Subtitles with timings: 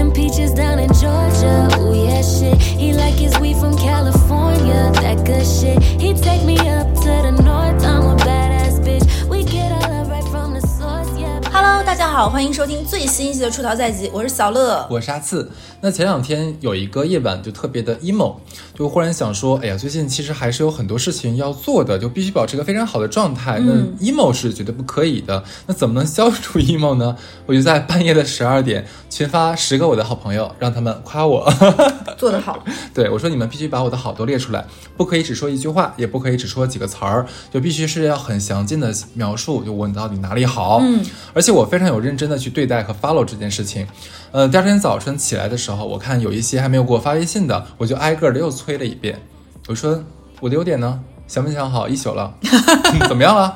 [0.00, 1.68] them peaches down in Georgia.
[1.78, 2.56] Ooh, yeah, shit.
[2.56, 4.90] He like his weed from California.
[4.94, 5.78] That good shit.
[6.00, 7.84] He take me up to the north.
[7.84, 9.04] I'm a badass bitch.
[9.28, 11.40] We get our love right from the source, yeah.
[11.52, 14.86] Hello，大家好，欢迎收听最新一期的出逃在即，我是小乐。
[14.90, 15.50] 我是阿次。
[15.82, 18.36] 那前两天有一个夜晚就特别的 emo，
[18.74, 23.58] 就忽然想说，哎呀，最近其实还是有很多事情要做的，就必须保持一个非常好的状态。
[23.60, 23.72] 那
[24.04, 25.42] emo 是绝对不可以的。
[25.66, 27.16] 那怎么能消除 emo 呢？
[27.46, 31.52] 我就在半夜的十二点群发十个我的好朋友，让他们夸我。
[32.16, 32.62] 做得好，
[32.94, 34.64] 对我说，你们必须把我的好都列出来，
[34.96, 40.78] 不可以只说一句话，也不可以只说几个词儿，就必须是要很详尽的描述，就我到底哪里好。
[40.82, 41.04] 嗯，
[41.34, 43.86] 而且我非常有认真的去对待和 follow 这件事情。
[44.30, 49.20] 呃，第二天早晨起来的时候，我看有一些还没有给我发微信的，我就挨个的又催了一遍。
[49.66, 50.02] 我说
[50.40, 51.88] 我的优点呢，想没想好？
[51.88, 52.32] 一宿了，
[53.08, 53.54] 怎么样了？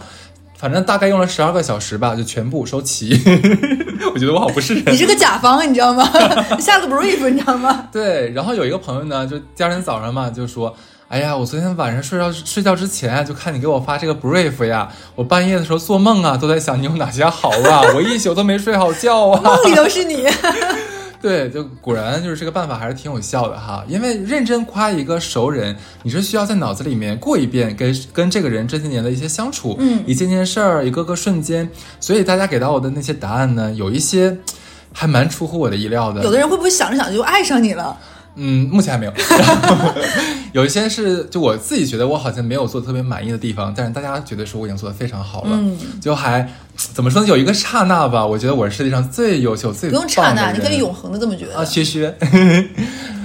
[0.64, 3.20] 反正大概用了十二个小时吧，就全部收齐。
[4.14, 4.94] 我觉得我好不是人。
[4.94, 6.10] 你是个甲方，你知道吗？
[6.58, 7.86] 下个 brief，你知道吗？
[7.92, 10.74] 对，然后有一个朋友呢，就第二天早上嘛，就说
[11.08, 20.26] ：“哎呀，我昨天晚上睡觉睡觉之前啊，就看你给我发这个 brief 呀，我半夜的时候做梦啊，都在想你有哪些好啊，我一宿都没睡好觉啊。”梦里都是你。
[21.24, 23.82] 对，就果然就是这个办法还是挺有效的哈。
[23.88, 31.66] 因为认真夸一个熟人，你是需要在脑子里面过一遍跟跟这个人这些年的一些相处，嗯一件件事儿，一个个瞬间。
[31.98, 34.36] 所以大家给到我的那些答案呢，有一些
[34.92, 36.22] 还蛮出乎我的意料的。
[36.22, 37.96] 有的人会不会想着想着就爱上你了？
[38.34, 39.12] 嗯，目前还没有。
[40.54, 47.26] 有一些是就我自己觉得我好像没有做特别满意的地方，但是大家觉得说我已经做的非常好了，嗯就还怎么说呢？
[47.26, 51.56] 有一个刹那吧，我觉得我是世界上最优秀、最不用刹那，你可以永恒的这么觉得。
[51.56, 52.14] 啊，薛薛，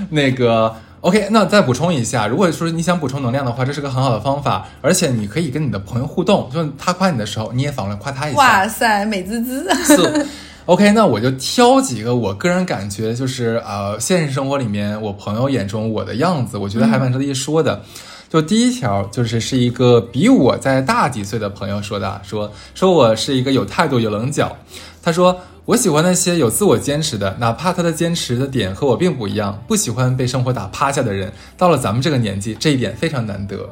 [0.10, 8.40] 那个 OK，那再补充一下，如果说你想补充能量的话，这是个很好的方法，而且你可以跟你的朋友互动，就是他夸你的时候，你也反过来夸他一下。
[8.40, 9.70] 哇塞，美滋滋。
[9.86, 10.26] 是
[10.66, 17.82] OK，那我就挑几个我个人感觉就是呃，现实生活里面我朋友眼中我的样子，我觉得还蛮值得一说的。
[18.30, 24.56] 就第一条就是是一个比我在大几岁的朋友说的啊，说说我是一个有态度有棱角。
[25.02, 31.34] 他说我喜欢那些有自我坚持的，哪怕他的坚持的点和我并不一样，不喜欢被生活打趴下的人。
[31.58, 33.68] 到了咱们这个年纪，这一点非常难得。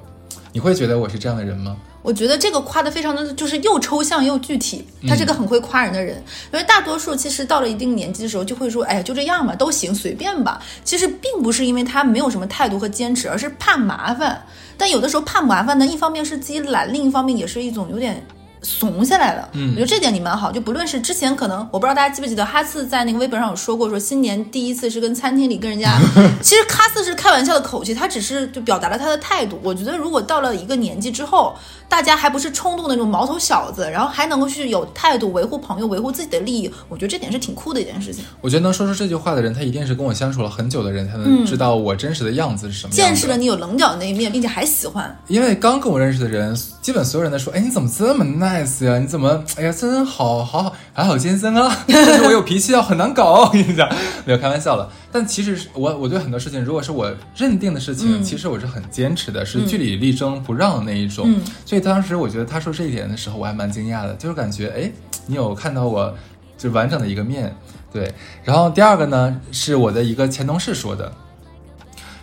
[0.52, 1.78] 你会觉得我是这样的人吗？
[2.08, 6.16] 我觉得这个夸的非常的就是又抽象又具体，他是个很会夸人的人。
[6.54, 10.64] 因为大多数其实到了一定年纪的时候，就会说，哎呀，就这样吧，都行，随便吧。
[10.86, 14.42] 其实并不是因为他没有什么态度和坚持，而是怕麻烦。
[14.78, 18.26] 但有的时候怕麻烦呢，一方面是自己懒，另一方面也是一种有点。
[18.62, 20.52] 怂下来了，嗯，我觉得这点你蛮好。
[20.52, 26.00] 就不论是之前可能，我不知道大家记不记得，哈次在那个微博上有说过，说新年第一次是跟餐厅里跟人家，
[26.42, 29.60] 其实哈次是开玩笑的口气，他只是就表达了他的态度。
[29.64, 31.56] 我觉得如果到了一个年纪之后，
[31.90, 38.26] 大家还不是冲动的那种毛头小子，然后还能够去有态度维护朋友、维护自己的利益，我觉得这点是挺酷的一件事情。
[38.42, 42.94] 我觉得能说出这句话的人，他一定是跟我相处了很久的人，才能知道我真实的样子是什么。
[42.94, 45.18] 见识了你有棱角的那一面，并且还喜欢。
[45.28, 48.98] 因为刚跟我认识的人，基本所有人都说：“哎，你怎么这么 nice 呀？
[48.98, 53.46] 你怎么，哎呀，真好好好，还好先生啊！” 但是我有脾气啊，很难搞。
[53.46, 53.90] 我跟你讲，
[54.26, 54.90] 没有开玩笑了。
[55.12, 61.26] 但其实是我，我对很多事情，如果是我认定的事情，其实我是很坚持的，是据理力争不让的那一种。
[61.28, 64.92] 嗯所以当时我觉得他说这一点的时候，我还蛮惊讶的，就是感觉，哎，
[65.26, 66.14] 你有看到我
[66.58, 67.54] 就完整的一个面。
[67.92, 68.14] 对，
[68.44, 71.12] 然后第二个呢，是我的一个前同事说的。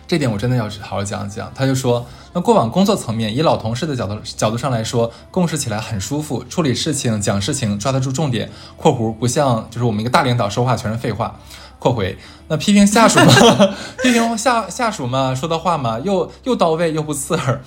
[0.07, 1.51] 这点我真的要好好讲一讲。
[1.55, 8.51] 他就说，那过往工作层面，以老同事的角度角度上来说，共事起来很舒服，处理事情、讲事情抓得住重点。
[8.75, 11.39] （括弧不像就是我们一个大领导说话全是废话。）
[11.79, 12.17] 括回
[12.49, 17.61] 那批评下属嘛， 批评下下属嘛，说的话嘛，又又到位又不刺耳。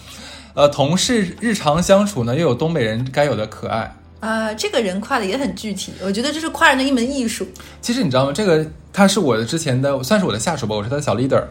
[0.52, 3.96] 呃，同事日常相处呢，又有东北人该有的可爱。
[4.20, 7.46] 啊、这个人夸的也很具体，我觉得这是夸人的一门艺术。
[7.80, 8.32] 其实你知道吗？
[8.34, 11.42] 这个他是我的之前的，算是我的下属吧，我是他的小 leader。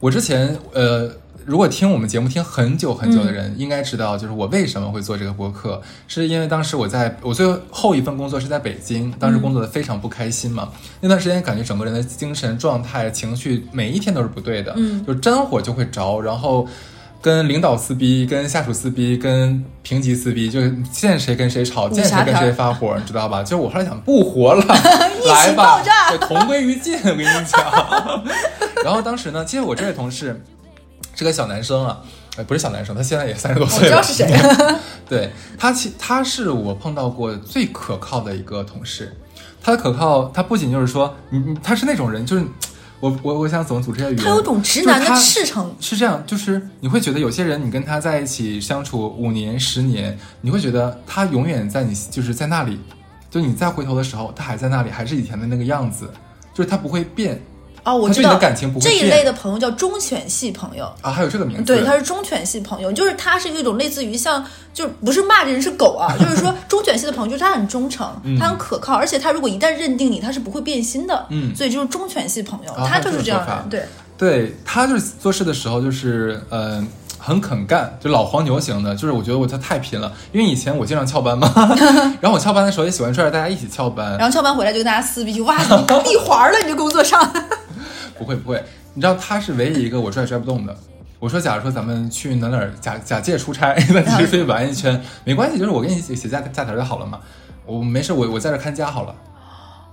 [0.00, 1.10] 我之前呃，
[1.44, 10.68] 如果听我们节目听很久很久的人，应该知道，就是我为什么会做这个播客，是因为当时我在我最后一份工作是在北京，当时工作的非常不开心嘛。
[11.00, 16.66] 那段时间感觉整个人的精神状态、情绪每一天都是不对的，嗯就沾火就会着，然后。
[17.22, 23.42] 跟领导撕逼，跟下属撕逼，跟平级撕逼，就是见谁跟谁吵，见谁跟谁发火，你知道吧？
[23.44, 24.64] 就是我后来想不活了，
[25.28, 26.96] 来吧爆炸，对，同归于尽。
[26.96, 28.24] 我跟你讲。
[28.82, 30.42] 然后当时呢，其实我这位同事
[31.20, 32.00] 是个小男生啊，
[32.38, 33.98] 哎，不是小男生，他现在也三十多岁了。
[33.98, 34.26] 我知道是谁，
[35.06, 39.14] 对他其他是我碰到过最可靠的一个同事。
[39.62, 42.44] 他的可靠，他不仅就是说，你你他是那种人，就是
[43.00, 44.24] 我我我想怎么组织这个语言？
[44.24, 45.76] 他有种直男的赤诚。
[45.78, 52.80] 是这样，就是你会觉得有些人，你跟他在一起相处五年、十年，你会觉得他永远在你就是在那里，
[53.30, 56.10] 就你再回头的时候，他还在那里，还是以前的那个样子。
[56.52, 57.40] 就是他不会变
[57.84, 60.84] 哦，我知道感情不会这一类的朋友叫忠犬系朋友。
[61.00, 64.44] 啊，还有这个名字，对，他是忠犬系朋友，就是他是一种类似于像，
[64.74, 68.06] 就是不是骂人是狗啊，就是说 忠犬系的朋友，就是他很忠诚，
[68.38, 73.84] 他很可靠，而且他如果一旦认定你，他是不会变心的，嗯所以就是忠犬系朋友，啊他就是这样对，
[74.18, 76.86] 对他就是做事的时候就是嗯、呃
[77.22, 78.94] 很肯干，就老黄牛型的。
[78.94, 81.52] 就是我觉得我他太拼了，因为以前我经常翘班嘛，
[82.18, 84.16] 然后我翘班的时候也喜欢拽着大家一起翘班。
[84.16, 87.20] 然后翘班回来就跟大家撕逼，就哇，你闭环了，你这工作上，
[88.20, 88.62] 不会不会，
[88.92, 90.76] 你知道他是唯一一个我拽拽不动的。
[91.18, 97.18] 我说，假如说咱们去哪哪儿假假借出差，那其实出去玩一圈 没关系，就是我给你写写假假条就好了嘛。
[97.64, 99.14] 我没事，我我在这看家好了。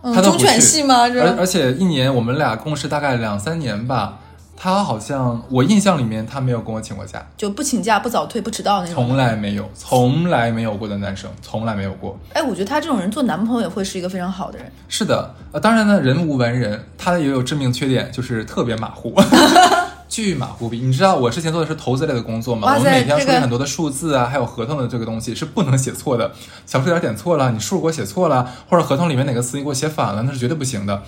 [0.03, 1.09] 嗯他都不忠犬去系吗？
[1.09, 4.19] 这而而且一年我们俩共事大概两三年吧，
[4.59, 8.95] 他好像我印象里面他没有跟我请过假，就不请假、不早退、不迟到那种。
[8.95, 12.18] 从来没有，从来没有过的男生，从来没有过。
[12.33, 14.71] 哎，我觉得他这种人做男朋友也会是一个非常好的人。
[14.88, 19.13] 是的，呃，当然呢，人无完人，他也有致命缺点，就是特别马虎，
[20.09, 20.80] 巨马虎逼。
[20.80, 22.74] 你知道我之前做的是投资类的工作吗？
[22.74, 26.31] 我们每天要这个处理很多的数字啊，还有合同的这个东西是不能写错的，
[26.65, 31.03] 小数点点错了，你数给我写错了，或者合同里面哪个词你给我写反了，那是绝对不行的。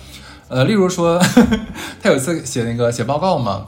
[0.50, 1.18] 呃，例如说，
[2.02, 3.66] 他有一次写那个写报告嘛，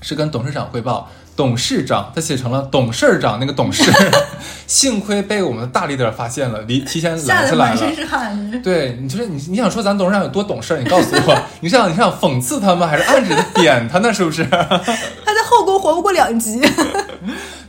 [0.00, 1.08] 是跟董事长汇报。
[1.36, 3.90] 董事长，他写成了董事长那个董事，
[4.66, 7.94] 幸亏被我们的大 leader 发现了，离提前拦下来了。
[7.94, 8.62] 是汗。
[8.62, 10.78] 对，你就是你，你想说咱董事长有多懂事儿？
[10.78, 12.86] 你告诉我， 你是想你是想讽刺他吗？
[12.86, 14.12] 还是暗指的点他呢？
[14.12, 14.44] 是不是？
[14.44, 16.60] 他在后宫活不过两集。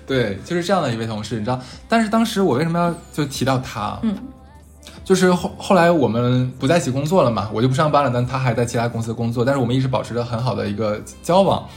[0.05, 1.57] 对，就是这样的一位同事，你知道。
[1.87, 3.97] 但是当时我为什么要就提到他？
[4.01, 4.13] 嗯，
[5.03, 11.67] 就是后后来我们不在一起工作了嘛，我就不上班了，但他还在其他公司工作，但是我们一直保持着很好的一个交往。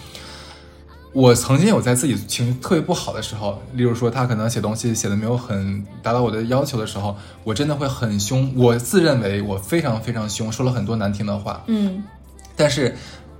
[1.12, 8.52] 我曾经有在自己情绪特别不好的时候，例如说他可能写东西写的没有很达到我的要求的时候，我真的会很凶。
[8.56, 11.62] 我自认为我非常非常凶，说了很多难听的话。
[11.68, 12.02] 嗯，
[12.56, 12.96] 但是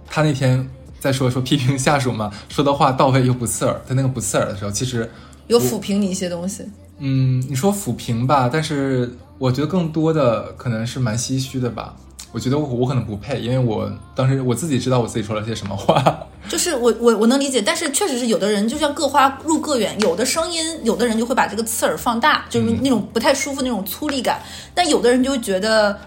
[0.06, 0.70] 他那天
[1.00, 3.82] 在说说批评下属嘛，说的话到位又不刺耳。
[3.84, 5.10] 在那个不刺耳的时候，其实
[5.48, 6.64] 有抚平你一些东西。
[6.98, 11.94] 嗯，你说抚平吧，但是我觉得更多的可能是蛮唏嘘的吧。
[12.32, 16.02] 我觉得我我可能不配，因为我当时我自己知道我自己说了些什么话。
[16.48, 24.42] 就是我我我能理解，但是确实是有的人就像各花入各眼，有的声音，有的人就会把这个刺耳放大，就是那种不太舒服那种粗粝感，
[24.74, 25.98] 但有的人就会觉得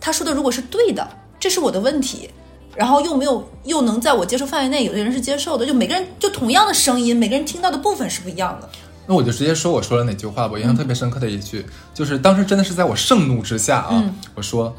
[0.00, 1.08] 他说的如果是对的，
[1.38, 2.30] 这是我的问题。
[2.76, 8.70] 然后又没有又能在我接受范围内，有的人是接受的，就每个人就同样的声音，每个人听到的部分是不一样的。
[9.10, 14.72] 那我就直接说我说了哪句话吧，我印象特别深刻的一句，就是当时真的是在我盛怒之下啊，嗯我说，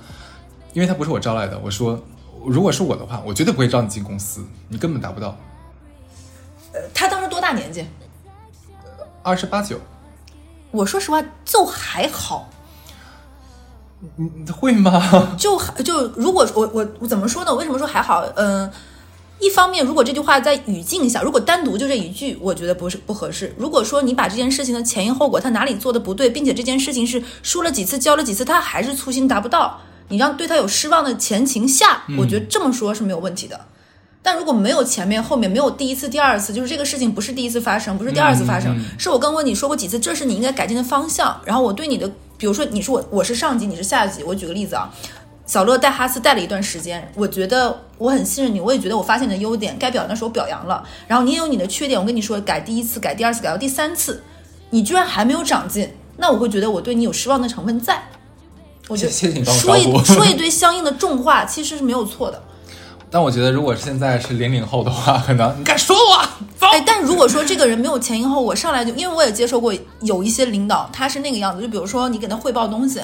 [0.72, 2.02] 因为他不是我招来的，我说
[2.46, 5.36] 如果是我的话，我绝对不会招你进公司，你根本达不到
[6.72, 7.86] 呃他当时多大年纪？
[9.22, 9.78] 二十八九，
[10.72, 12.48] 我说实话，就还好，
[14.16, 15.36] 你你会吗？
[15.38, 17.52] 就就如果我我我怎么说呢？
[17.52, 18.22] 我为什么说还好？
[18.38, 18.72] 嗯、
[19.42, 23.54] 一方面，如果这句话在语境下，如果单独就这一句，我觉得不是不合适。
[23.58, 33.60] 如果说你把这件事情的前因后果，他哪里做的不对，并且这件事情是说了几次、教了几次，他还是粗心达不到，你让对他有失望的前情下，我觉得这么说是没有问题的。
[34.24, 41.42] 但如果没有前面后面没有第一次、第二次，就是这个事情不是第一次发生，不是第二次发生，嗯是我刚跟你说过几次，这是你应该改进的方向。
[41.44, 42.08] 然后我对你的，
[42.38, 44.94] 比如说你说我我是上级，你是下级，我举个例子啊，
[45.52, 54.24] 小乐带哈斯带了一段时间，我觉得我很信任你，我也觉得我发现你的优点，该表扬的时候表扬了，然后你也有你的缺点，我跟你说改第一次、改第二次、改到第三次，
[54.70, 58.02] 你居然还没有长进，那我会觉得我对你有失望的成分在。
[58.88, 62.42] 我觉得谢谢你帮我说一说一堆相应的重话，其实是没有错的。
[63.10, 66.26] 但我觉得如果现在是零零后的话，可能你敢说我
[66.58, 66.68] 走。
[66.68, 73.02] 哎，但如果说这个人没有前因后果，上来就因为我也接受过有一些领导，他是那个样子，就比如说你给他汇报东西，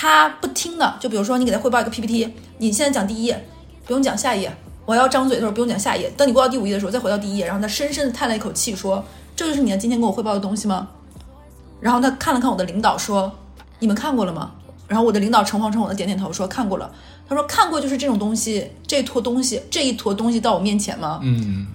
[0.00, 3.48] 他不听的，就比如说你给他汇报一个 PPT，你现在讲第一页，
[3.84, 10.86] 不用讲下一页，我要张嘴的时候不用讲下一页，等你过到第五页的时候再回到第一页，然后他深深的叹了一口气说：“这就是你今天跟我汇报的东西吗？”
[11.82, 13.32] 然后他看了看我的领导说
[13.80, 14.52] ：“你们看过了吗？”
[14.86, 16.88] 然后我的领导诚惶诚恐的点点头说：“看过了。”
[17.28, 21.66] 他说：“看过就是这种东西，这坨东西，这一坨东西到我面前吗？”嗯，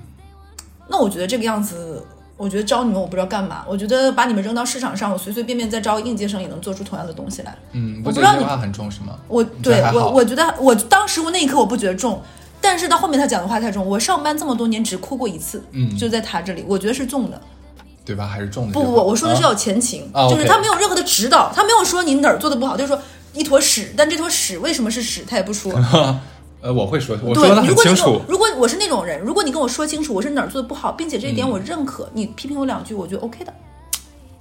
[0.87, 2.01] 那我觉得这个样子，
[2.35, 3.63] 我觉得招你们我不知道干嘛。
[3.67, 7.55] 我觉得把你们扔到市场上，我随随便便再招应届生也能做出同样的东西来。
[7.71, 9.15] 嗯，我不知道你话很重是吗？
[9.27, 12.21] 我对我我觉得我当时我那一刻我不觉得重，
[12.59, 13.85] 但是到后面他讲的话太重。
[13.85, 17.39] 我上班这么多年只哭过一次，嗯就在他这里，我觉得是重的。
[18.05, 18.27] 对吧？
[18.27, 18.73] 还是重的。
[18.73, 23.01] 不不不，我说的是要前情，啊就是他没有任何的指导，他没有说你哪儿做的不好，就是说
[23.33, 25.71] 一坨屎，但这坨屎为什么是屎，他也不说。
[26.63, 28.21] 呃，我会说，我对说的，清楚。
[28.27, 33.53] 如果我是那种人，如果你跟我说清楚我是哪儿做的不好，并且这一点嗯我认可，你批评我两句，我觉得 OK 的。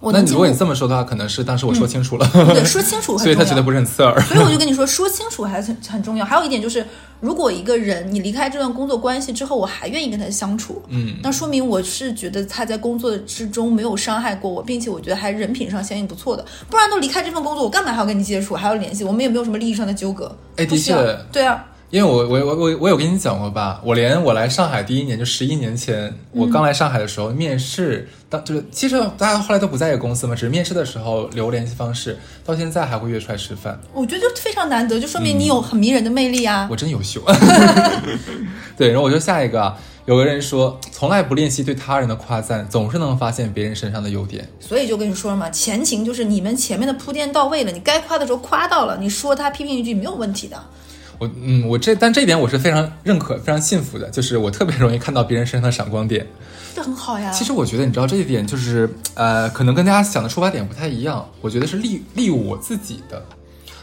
[0.05, 4.21] 那你如果你这么说的话，可能是当时我说清楚了，对 说清楚很重要，所以他觉得不是很刺耳。
[4.23, 6.25] 所以我就跟你说，说清楚还是很很重要。
[6.25, 6.85] 还有一点就是，
[7.21, 16.45] 如果一个人你离开这段工作关系之后，我还愿意跟他相处，嗯，那说明我是觉得他在工作之中没有伤害过我，并且我觉得还人品上相应不错的。
[16.69, 19.05] 不然都离开这份工作，我干嘛还要跟你接触，还要联系？
[19.05, 20.37] 我们也没有什么利益上的纠葛。
[20.57, 36.67] 哎不需要的确对啊，因为我我我我我有跟你讲过吧，我连我来上海第一年就十一年前，我刚来上海的时候面试，当就是其实大家后来都不在一个公司嘛，只是面试的时候留联系方式，到现在还会约出来吃饭，我觉得就非常难得，就说明你有很迷人的魅力啊。
[36.71, 37.23] 我真优秀。
[38.75, 44.49] 对，然后我就下一个啊，有个人说从来不练习对他人的夸赞，总是能发现别人身上的优点。
[44.59, 50.57] 所以就跟你说嘛，前情就是你们前面的铺垫到位了，你该夸的时候夸到了，你说他批评一句没有问题的。
[51.23, 56.27] 我嗯，我这但这一点我是非常认可、非常信服的，就是我特别容易看到别人身上的闪光点。
[56.75, 57.31] 这很好呀。
[57.31, 61.25] 其实我觉得，你知道这一点就是，呃，可能跟大家想的出发点不太一样。
[61.41, 63.25] 我觉得是利利我自己的。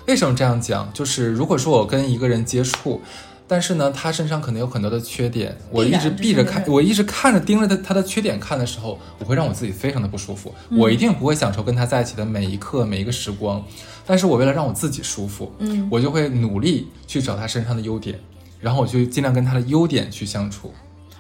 [0.08, 0.92] 为什么这样讲？
[0.94, 3.02] 就是如果说我跟一个人接触，
[3.50, 10.54] 但是呢，他身上可能有很多的缺点，我一直避着看，我一直看着盯着他他的缺点看的时候，我会让我自己非常的不舒服。
[10.70, 13.66] 嗯我一定不会享受跟他在一起的每一刻、每一个时光。
[14.06, 18.20] 但是我为了让我自己舒服，嗯，我就会努力去找他身上的优点，
[18.60, 20.72] 然后我就尽量跟他的优点去相处。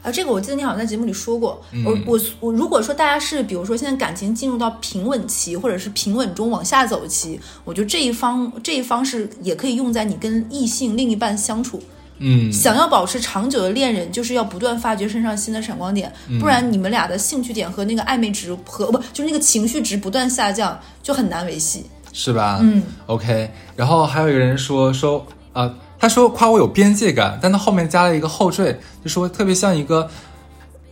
[0.04, 1.60] 啊，这个我记得你好像在节目里说过。
[1.72, 11.82] 嗯我我我，如果说大家是比如说现在感情进入到平稳期，或者是平稳中往下走期，我觉得这一方这一方是也可以用在你跟异性另一半相处。
[12.20, 21.86] 嗯，想要保持长久的恋人，就是要不断发掘身上新的闪光点，嗯不然你们俩的兴趣点和那个暧昧值和不就是那个情绪值不断下降，就很难维系。
[22.12, 22.60] 是吧？
[22.62, 23.52] 嗯，OK。
[23.76, 30.10] 然后还有一个人说说啊、他说夸我有边界感，但他后面加了一个后缀，就说特别像一个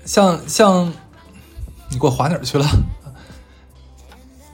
[0.06, 0.92] 像像，
[1.90, 2.66] 你给我划哪儿去了？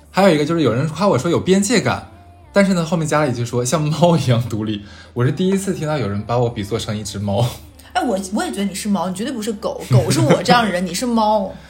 [0.10, 2.12] 还有一个就是有人夸我说有边界感，
[2.54, 4.86] 但是呢后面加了一句说像猫一样独立。
[5.14, 7.46] 我是第一次听到有人把我比作成一只猫，
[7.94, 11.52] 哎，我我也觉得你是猫，你绝对不是狗，狗是我这样的人，你是猫。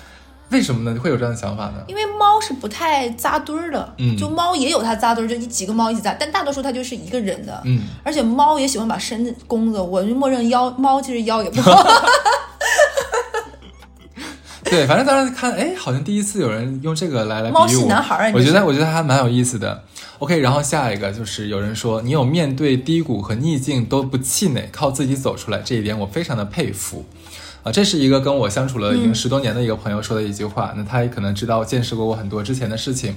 [0.51, 0.99] 为什么呢？
[0.99, 1.75] 会有这样的想法呢？
[1.87, 11.71] 因为猫是不太扎堆儿的，嗯就猫也有它扎堆儿，就你几个猫一起扎，但大多数它就是一个人的，嗯，而且猫也喜欢把身子弓着，我就默认腰猫其实腰也不好，
[14.65, 17.65] 对，反正当时看，哎，好像第一次有人用这个来来猫。
[17.65, 19.83] 系男孩儿我觉得我觉得还蛮有意思的。
[20.23, 27.03] OK，然后下一个就是有人说你有面对低谷和逆境都不气馁，靠自己走出来，这一点我非常的佩服。
[27.61, 30.73] 啊，这是一个跟我相处了已经十多年的一个朋友说的一句话。
[30.77, 33.13] 那他也可能知道见识过我很多之前的事情。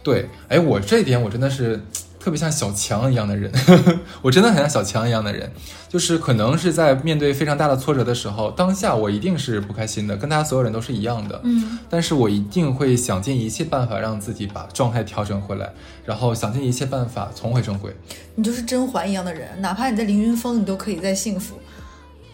[0.00, 1.84] 对，哎，我这一点我真的是
[2.20, 3.50] 特别像小强一样的人，
[4.22, 5.50] 我真的很像小强一样的人，
[5.88, 11.40] 就是可能是在面对非常大的挫折的时候，当下我一定是不开心的，跟大家所有人都是一样的。
[11.44, 15.70] 嗯，但是我一定会想尽一切办法让自己把状态调整回来，
[16.04, 17.94] 然后想尽一切办法重回正轨。
[18.34, 21.54] 你就是甄嬛一样的人，哪怕你在凌云峰，你都可以再幸福。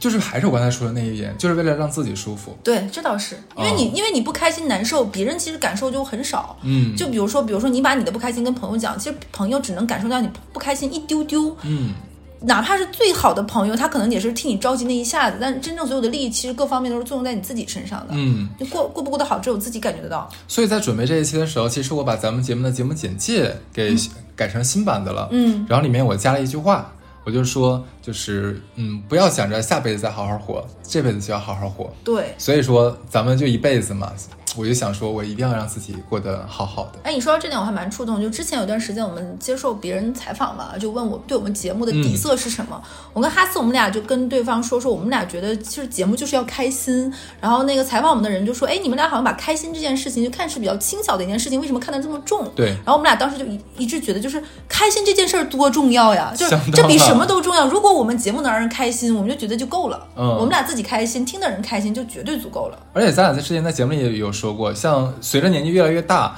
[0.05, 2.55] 就是还是我刚才说的那一点，就是为了让自己舒服。
[2.63, 6.59] 对，这倒是，因为你、哦因为你不开心难受，别人其实感受就很少。
[6.63, 11.95] 嗯，就比如说，比如说你把你的不开心跟朋友讲，其实朋友只能感受到你不开心一丢丢，嗯，
[12.43, 18.09] 哪怕是最好的朋友，他可能也是替你着急那一下子，但是真正所有的利益其实各方面都是作用在你自己身上的。
[18.11, 20.29] 嗯，就过过不过得好，只有自己感觉得到。
[20.47, 23.97] 所以在准备这一期的时候，其实我把咱们节目的节目简介给
[24.37, 25.31] 改成新版的了。
[25.33, 26.93] 嗯，然后里面我加了一句话，
[27.25, 31.93] 我就说，就是嗯，不要想着下辈子再好好活，这辈子就要好好活。
[32.05, 32.35] 对。
[32.37, 34.13] 所以说，咱们就一辈子嘛，
[34.57, 36.99] 我就想说，我一定要让自己过得好好的。
[37.03, 38.21] 哎，你说到这点我还蛮触动。
[38.21, 42.81] 就之前有段时间我们接受别人采访嘛，就问我对我们节目的底色是什么。
[43.13, 47.13] 我跟哈斯我们俩就跟对方说说，我们俩觉得其实节目就是要开心。
[47.41, 52.51] 然后那个采访我们的人就说，哎，你们俩好像把开心这件事情就看是比较轻巧的一件事情，为什么看得这么重？
[52.55, 57.67] 对，然后我们俩当时就一一致觉得，就是开心这件事儿多重要呀，就是这比啊什么都重要。
[57.67, 60.07] 如果我们节目能让人开心，我们就觉得就够了。
[60.17, 62.79] 嗯我们俩自己开心，听的人开心就绝对足够了。
[62.93, 66.37] 而且咱俩在之前在节目里也有说过，像随着年纪越来越大，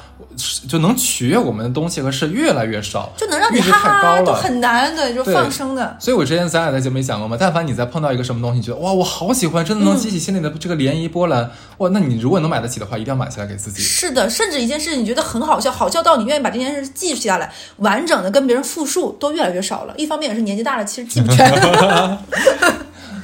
[0.69, 4.41] 就能取悦我们的东西和事越来越少，就能让你哈哈就太高了。
[4.41, 5.97] 很难的，就放生的。
[5.99, 13.83] 所以我之前咱俩在节目里讲过嘛，但凡你再碰到一个什么东西，你觉得哇，我好喜欢，真的能激起心里的这个涟漪波澜，哇，那你如果能买得起的话，一定要买下来给自己。
[13.83, 19.95] 是的，甚至一件事你觉得很好笑，好笑到你愿意把这件事记下来，完整的跟别人复述，都越来越少了。
[19.97, 21.51] 一方面也是年纪大了，其实记不全。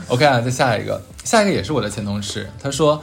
[0.09, 3.03] OK 啊，再下一个，下一个也是我的前同事，他说。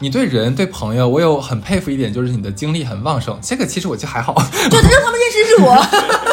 [0.00, 3.36] 你对人对朋友，我有很佩服一点，就是你的精力很旺盛。
[3.42, 6.26] 这个其实我就还好，就让他们认识是我。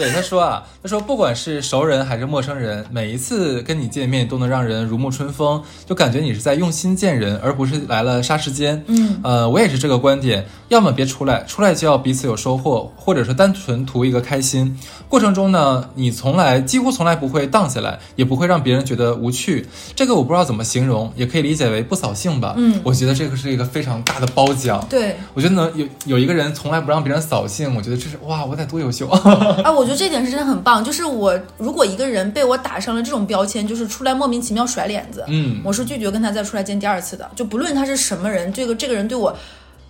[0.00, 8.82] 对，他说啊，他说不管是熟人还是陌生人，每一次跟你见面都能让人如沐春风，就感觉你是在用心见人，而不是来了杀时间。
[8.86, 14.74] 嗯，呃，我也是这个观点，要么别出来，出来就要彼此有收获，或者说单纯图一个开心。
[15.06, 19.66] 过程中呢，你从来几乎从来不会荡下来，也不会让别人觉得无趣。
[19.94, 22.54] 这个我不知道怎么形容，也可以理解为不扫兴吧。
[22.56, 24.82] 嗯我觉得这个是一个非常大的褒奖。
[24.88, 29.06] 对，我觉得能有有一个人从来不让别人扫兴，我觉得这是哇，我得多优秀。
[29.10, 30.84] 啊，我觉得这点是真的很棒。
[30.84, 37.28] 就是我如果一个人被我打上了这种标签，就是出来莫名其妙甩脸子，嗯我是拒绝跟他再出来见第二次的。
[37.34, 39.36] 就不论他是什么人，这个这个人对我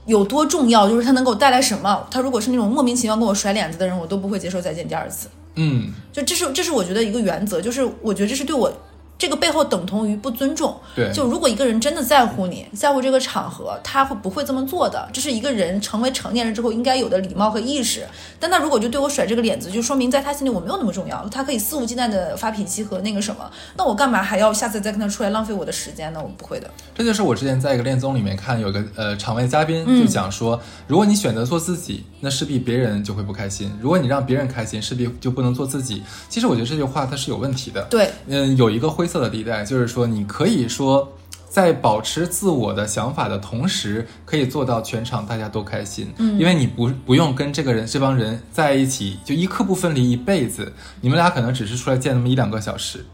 [0.06, 2.06] 有多重要，就是他能给我带来什么。
[2.10, 5.28] 他如果是那种莫名其妙跟我甩脸子的人，我都不会接受再见第二次。
[5.56, 8.72] 嗯，就这是这是我觉得一个原则，就是我觉得这是对我
[9.20, 10.74] 这个背后等同于不尊重。
[10.96, 15.06] 对就如果一个人真的在乎你，在乎这个场合，他会不会这么做的？
[15.12, 18.06] 这是一个人成为成年人之后应该有的礼貌和意识。
[18.38, 26.20] 但他如果就对我甩这个脸子，就说明在他心里我没有那么重要，他可以肆无忌惮的发脾气和那个什么，那我干嘛还要下次再跟他出来浪费我的时间呢？
[26.22, 26.70] 我不会的。
[26.94, 36.02] 这就是我之前在一个恋综里面看，有个呃场外嘉宾就讲说，如果你选择做自己，那势必别人就会不开心；如果你让别人开心，势必就不能做自己。
[36.28, 37.82] 其实我觉得这句话它是有问题的。
[37.90, 41.12] 对，嗯，有一个灰色的地带，就是说你可以说。
[41.50, 46.06] 在保持自我的想法的同时，可以做到全场大家都开心。
[46.18, 50.72] 嗯，因为你不不用跟这个人、这帮人在一起，就一刻不分离一辈子。
[51.00, 53.04] 你们俩可能只是出来见那么一两个小时，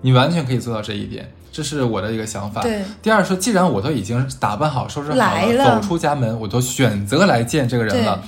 [0.00, 1.32] 你完全可以做到这一点。
[1.52, 2.62] 这是我的一个想法。
[2.62, 2.82] 对。
[3.00, 8.20] 第二说，既然我都已经打扮好、收拾好来了走出家门，我都选择来见这个人了，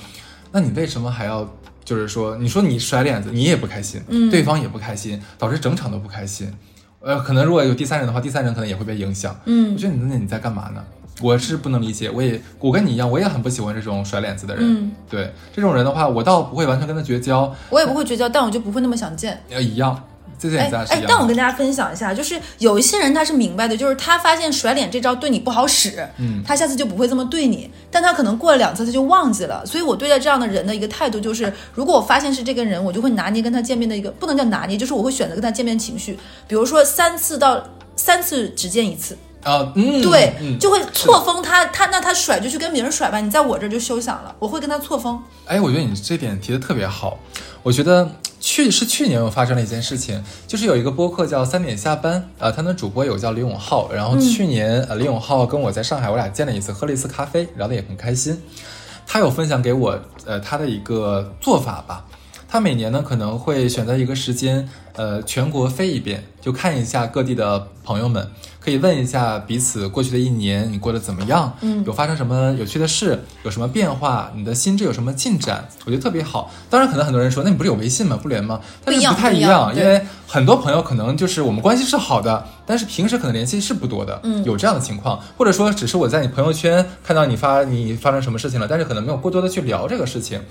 [0.53, 1.45] 那你为什么还要？
[1.83, 6.53] 就是说，你说你甩脸子，你也不开心，嗯对方也不开心，导致整场都不开心。
[7.07, 9.33] 呃，可能如果有第三人的话，第三人可能也会被影响。
[9.45, 10.83] 嗯我觉得你那你在干嘛呢？
[11.21, 14.63] 我是不能理解，我也我跟你一样，我也很不喜欢这种甩脸子的人。
[14.65, 19.41] 嗯对这种人的话，我倒不会完全跟他绝交，我也不会绝交，但我就不会那么想见。
[19.49, 20.03] 呃，一样，
[20.89, 26.43] 哎但我跟大家分享一下，就是有一些人他是明白的，就是他发现甩脸这招对你不好使，嗯。
[26.45, 29.65] 他下次就不会这么对你，但他可能过了两次他就忘记了。
[29.65, 36.17] 所以我对待这样的人的一个态度就是，如果我发现是这个人，我就会拿捏跟他见面的一个不能叫拿捏，就是我会选择跟他见面情绪，
[36.47, 37.63] 比如说三次到
[37.95, 45.21] 三次只见一次，啊，嗯，对，嗯，就会错峰他他那他甩就去跟别人甩吧，你在我这儿就休想了，我会跟他错峰。
[45.45, 47.17] 哎，我觉得你这点提的特别好。
[47.63, 48.09] 我觉得
[48.39, 58.41] 去是去年有发生了一件事情，就是有一个播客叫三点下班，呃，他的主播有叫李永浩，然后去年、呃李永浩跟我在上海，我俩见了一次，喝了一次咖啡，聊得也很开心。
[59.05, 62.05] 他有分享给我呃他的一个做法吧。
[62.49, 68.31] 他每年呢可能会选择一个时间，呃，全国飞一遍，就看一下各地的朋友们，
[68.67, 76.51] 可以问一下彼此过去的一年你过得怎么样，嗯有发生什么有趣的事，有什么变化，你的心智有什么进展，我觉得特别好。
[76.69, 78.19] 当然，可能很多人说，那你不是有微信吗？
[78.21, 78.59] 不连吗？
[78.83, 90.41] 但是不太一样因为很多朋友可能就是我们关系是好的，但是平时可能联系是不多的，嗯有这样的情况，或者说只是我在你朋友圈看到你发你发生什么事情了，但是可能没有过多的去聊这个事情。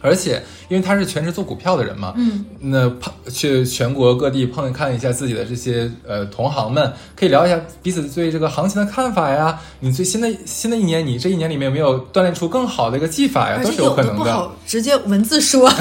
[0.00, 9.58] 而且，因为他是全职做股票的人嘛，嗯，那碰去全国各地碰看一下自己的这些呃同行们，可以聊一下彼此对这个行情的看法呀。
[9.80, 13.60] 你最新的新的一年，你这一年里面有没有锻炼出更好的一个技法呀？
[13.62, 14.18] 都是有可能的。
[14.18, 15.68] 不好直接文字说。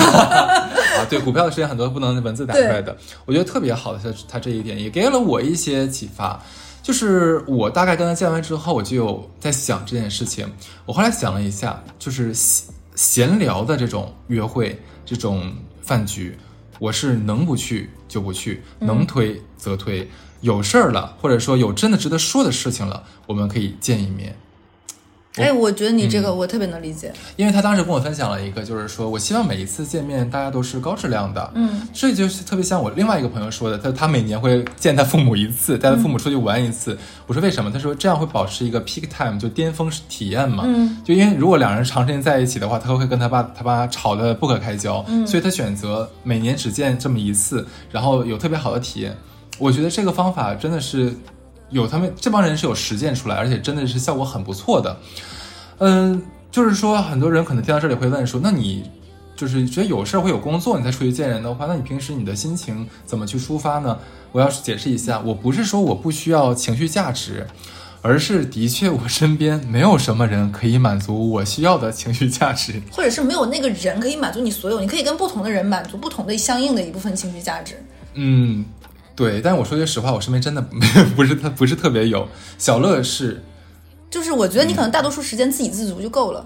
[0.98, 6.42] 啊，对，股票的事情很多不能文字打出来的，我觉得特别好的，他他这一点也给了我一些启发。
[6.82, 10.50] 就是我大概跟他见完之后，我就有在想这件事情。
[10.86, 12.34] 我后来想了一下，就是
[12.98, 16.36] 闲闲聊的这种约会、这种饭局，
[16.80, 20.10] 我是能不去就不去，能推则推。
[20.42, 24.36] 有事儿了，或者说有真的值得说的事情了，我们可以见一面。
[25.44, 27.12] 哎，我觉得你这个嗯我特别能理解。
[27.36, 36.98] 因为他当时跟我分享了一个，就是说我希望每一次见面大家都是高质量的，嗯，这就是特别像我另外一个朋友说的，他他每年会见他父母一次，带他父母出去玩一次。
[37.26, 37.72] 我说为什么？
[37.72, 40.64] 他说这样会保持一个 peak time，就巅峰体验嘛。
[40.66, 49.16] 嗯，就因为如果两人长时间在一起的话，他会跟他爸他爸吵得不可开交，嗯所以他选择每年只见这么一次，然后有特别好的体验。
[49.60, 51.12] 我觉得这个方法真的是
[51.70, 54.98] 有他们这帮人是有实践出来，而且真的是效果很不错的。
[55.80, 58.90] 嗯，就是说，很多人可能听到这里会问说，那你
[59.36, 63.98] 就是觉得有事儿会有工作，你才出去见人的话，那你平时你的心情怎么去抒发呢？
[64.32, 67.48] 我要解释一下，我不是说我不需要情绪价值，
[68.02, 72.82] 而是的确我身边没有什么人可以满足我需要的情绪价值。
[72.92, 77.76] 或者是没有那个人可以满足你所有，你可以跟不同的人满足不同的相应的一部分情绪价值。
[78.16, 78.66] 嗯，
[79.18, 80.62] 对，但我说句实话，我身边真的
[81.18, 82.28] 不是特不是特别有。
[82.60, 83.44] 小乐是，
[84.12, 86.46] 就是我觉得你可能大多数时间自给自足就够了。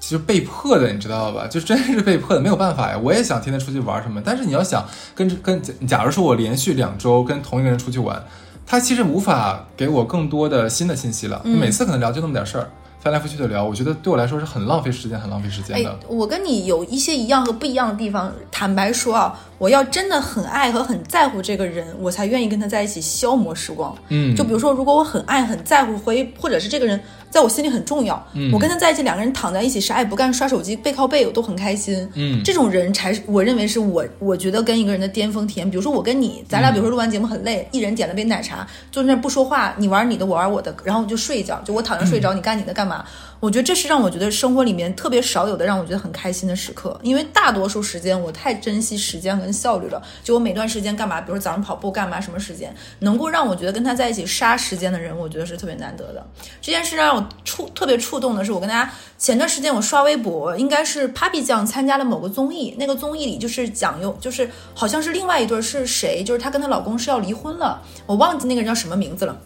[0.00, 1.46] 其实被迫的，你知道吧？
[1.46, 2.98] 就真是被迫的，没有办法呀。
[2.98, 8.20] 我也想天天出去玩什么，但是你要想跟跟，假如说我连续两周跟同一个人出去玩，
[8.66, 11.40] 他其实无法给我更多的新的信息了。
[11.44, 18.32] 嗯每次可能聊就那么点事儿，翻来覆去的聊，我觉得对我来说是很浪费时间，很浪费时间哎的。，我跟你有一些一样和不一样的地方。
[18.50, 23.94] 坦白说啊，我要真的很爱和很在乎这个人，我才愿意跟他在一起消磨时光。
[24.08, 27.00] 嗯，就比如说，如果我很爱、很在乎，或或者是这个人
[27.36, 32.08] 在我心里很重要，嗯我跟他在一起，两个人躺在一起，啥也不干，刷手机，背靠背，我都很开心。
[32.14, 35.70] 嗯这种人才是我认为是我我觉得跟一个人的巅峰体验。
[35.70, 43.04] 比如说我跟你，咱俩比如说录完节目很累，一人点了杯奶茶，坐在那儿不说话，你玩你的，我玩我的，然后就睡一觉，就我躺着睡着，你干你的干嘛？
[43.46, 46.98] 我觉得这是让我觉得生活里面特别少有的，让我觉得很开心的时刻。
[47.00, 56.26] 因为大多数时间我太珍惜时间跟效率了，就我每段时间干嘛，比如说早上跑步干嘛，什么时间能够让我觉得跟他在一起杀时间的人，我觉得是特别难得的。
[56.60, 69.38] 这件事让我触特别触动的是，我跟大家前段时间我刷微博，应该是 Papi 酱参加了某个综艺，那个综艺里就是讲有就是好像是另外一对是谁，就是她跟她老公是要离婚了，我忘记那个人叫什么名字了。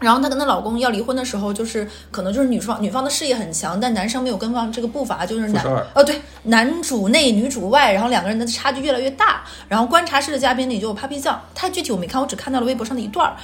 [0.00, 9.42] 然后她跟她老公要离婚的时候，就是可能就是女方女方的事业很强，但男生没有跟上这个步伐，就是男哦对，男主内女主外，然后两个人的差距越来越大。
[9.68, 13.36] 然后观察室的嘉宾里就有 Papi 酱，太具体我没看，我只看到了微博上的一段儿。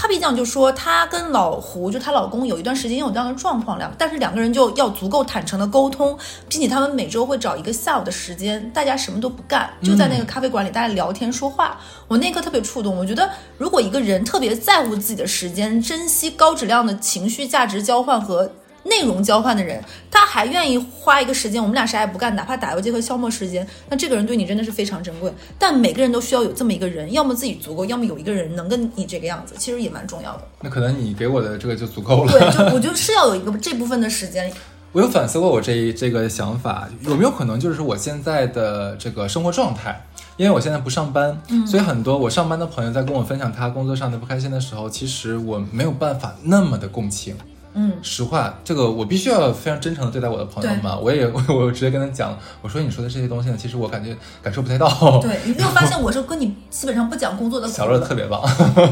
[0.00, 11.78] Papi 酱就说，她跟老胡，就她老公有一段时间有这样的状况，两但是两个人就要足够坦诚的沟通，并且他们每周会找一个下午的时间，大家什么都不干，就在那个咖啡馆里大家聊天说话。
[12.08, 18.50] 我那一刻特别触动，我觉得如果一个人特别在乎自己的时间，珍惜高质量的情绪价值交换和
[18.84, 25.32] 内容交换的人，他还愿意花一个时间，我们俩啥也不干，哪怕打游戏和消磨时间，那这个人对你真的是非常珍贵。
[25.58, 30.42] 但每个人都需要有这么一个人，要么自己足够，要么有一个人能跟你这个样子，其实也蛮重要的。
[30.60, 32.32] 那可能你给我的这个就足够了。
[32.32, 34.50] 对，就我觉得是要有一个这部分的时间。
[34.92, 40.04] 我有反思过我这一这个想法，有没有可能就是我现在的这个生活状态，
[40.36, 47.36] 因为我现在不上班，所以很多我上班的朋友在跟我分享他工作上的不开心的时候，其实我没有办法那么的共情。
[47.74, 51.02] 嗯，实话，这个我必须要非常真诚的对待我的朋友们。
[51.02, 54.88] 我也我 我直接跟他讲，我说你说的这些东西呢，其实我感觉感受不太到。
[55.20, 58.42] 对，你没有发现我是跟你基本上不讲工作的 小乐特别棒，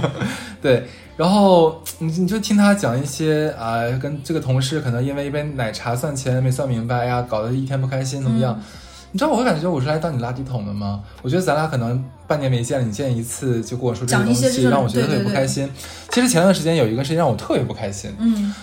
[0.63, 0.87] 对，
[1.17, 8.61] 然后你你就听他讲一些啊、跟这个同事可能因为一杯奶茶算钱没算明白哎呀，搞得一天不开心怎么样？
[9.11, 11.01] 你知道我会感觉我是来当你垃圾桶的吗？
[11.23, 15.71] 我觉得咱俩可能半年没见了，你见一次就跟我说这些东西，让我觉得特别对对对不开心。
[16.11, 18.55] 其实前段时间有一个事情让我特别不开心，嗯，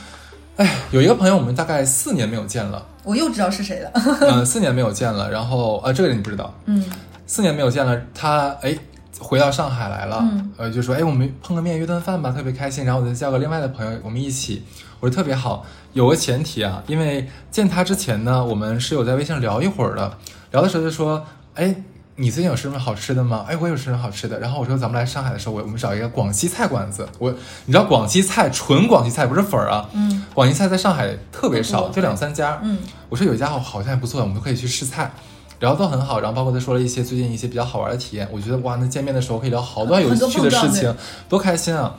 [0.57, 3.91] 哎，有一个朋友我们大概四年没有见了，我又知道是谁了。
[4.21, 6.83] 嗯、 四年没有见了，然后呃，这个你不知道，嗯
[7.27, 8.77] 四年没有见了，他哎
[9.19, 12.85] 回到上海来了，嗯呃就说哎我们碰个面约顿饭吧，特别开心。
[12.85, 14.63] 然后我再叫个另外的朋友，我们一起，
[14.99, 15.65] 我说特别好。
[15.93, 20.17] 有个前提啊，因为见他之前呢，我们是有在微信上聊一会儿的，
[20.51, 21.25] 聊的时候就说
[21.55, 21.75] 哎。
[22.17, 23.43] 你最近有吃什么好吃的吗？
[23.45, 24.39] 哎，我有吃什么好吃的。
[24.39, 27.05] 然后我说咱们来上海的时候，我我们找一个广西菜馆子。
[27.19, 27.29] 我
[27.65, 32.57] 你知道广西菜纯广西菜不是粉儿啊，嗯广西菜在上海特别少，就两三家。
[32.63, 35.11] 嗯我说有一家好好像还不错，我们都可以去试菜，
[35.59, 36.19] 聊得都很好。
[36.19, 40.95] 然后包括他说了一些最近一些比较好玩的体验，我觉得哇，那见面的时候可以聊好多有趣的事情，
[41.27, 41.95] 多开心啊！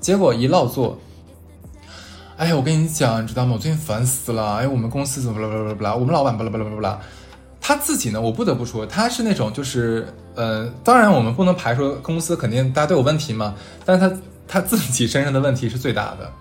[0.00, 0.98] 结果一落座，
[2.36, 3.52] 哎呀，我跟你讲，你知道吗？
[3.54, 4.56] 我最近烦死了。
[4.56, 7.00] 哎，我们公司怎么巴拉巴拉巴拉，我们老板巴拉巴拉巴拉巴拉。
[7.60, 14.16] 他自己呢，我不得不说，他是那种就是，呃，当然我们不能排除公司肯定大家都有问题嘛，但是他
[14.48, 16.32] 他自己身上的问题是最大的。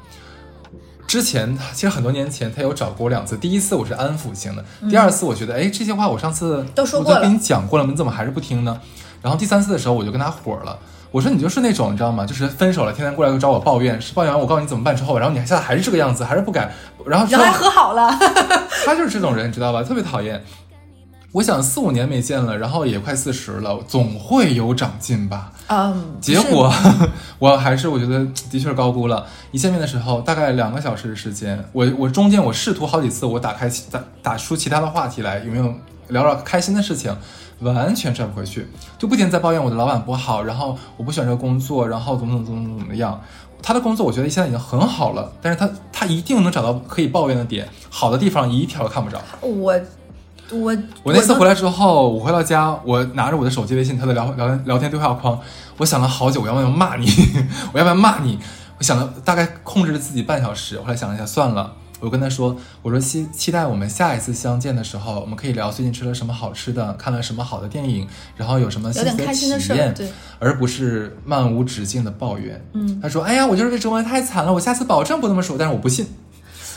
[1.09, 8.79] 之前 其实很多年前他有找过我两次，第一次我是安抚型的，第二次我觉得哎这些话我上次都说过了我跟你讲过了，你怎么还是不听呢？
[9.23, 10.77] 然后第三次的时候我就跟他火了，
[11.09, 12.25] 我说你就是那种你知道吗？
[12.27, 16.71] 就是分手了，天天过来找我抱怨，是抱怨完我告诉你怎么办之后，然后你现在还是这个样子，还是不改，
[17.07, 18.15] 然后然后还和好了。
[18.85, 19.81] 他就是这种人，你知道吧？
[19.81, 20.41] 特别讨厌。
[21.31, 25.51] 我想四五年没见了，然后也快四十了，总会有长进吧。
[25.67, 26.73] 嗯，结果
[27.37, 29.25] 我还是我觉得的确是高估了。
[29.51, 35.71] 一见面的时候，大概两个小时的时间，我我中间我试图好几次，我打开其打打出其他的话题来，有没有
[36.07, 37.15] 聊聊开心的事情？
[37.59, 43.21] 完全转不回去，就不停在抱怨我的老板不好，然后我不喜欢这个工作，然后怎么怎么怎么怎么样。
[43.61, 49.21] 他的工作我觉得现在已经很好了，但是他他一定能找到可以抱怨的点，好的地方一条都看不着。
[49.41, 49.77] 我
[50.51, 55.39] 我我那次回来，之后，我回到家，我拿着我的手机微信，他的聊聊天聊天对话框，
[55.77, 57.07] 我想了好久，我要不要骂你？
[57.73, 58.39] 我要不要骂你？
[58.77, 68.07] 我想了大概控制了自己半小时，后来想了一下，算了，我就跟他说，我说期期待我们下一次相见的时候，我们可以聊最近吃了什么好吃的，看了什么好的电影，
[68.37, 70.07] 然后有什么有点开心的体验，对
[70.39, 72.65] 而不是漫无止境的抱怨。
[72.73, 76.07] 嗯，他说，哎呀，我就是被折磨太惨了，我下次保证不那么说，但是我不信。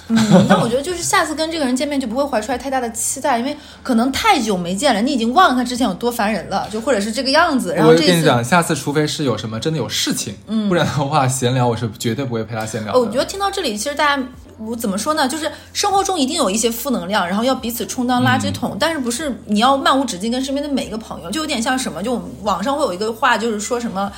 [0.09, 0.17] 嗯，
[0.49, 7.75] 那我觉得就是下次跟这个人见面就不会怀出来太大的期待，因为可能太久没见了，你已经忘了他之前有多烦人了，就或者是这个样子。
[7.75, 14.23] 然后这次，我跟你讲，下次除非是有什么真的有事情，嗯，不然的话闲聊我是绝对不会陪他闲聊我觉得听到这里，其实大家。
[14.59, 15.27] 我怎么说呢？
[15.27, 22.01] 就是生活中一定有一些负能量，然后要彼此充当垃圾桶，但是不是你要漫无止境跟身边的每一个朋友，就有点像什么？
[22.01, 24.13] 就我们网上会有一个话，就是说什么。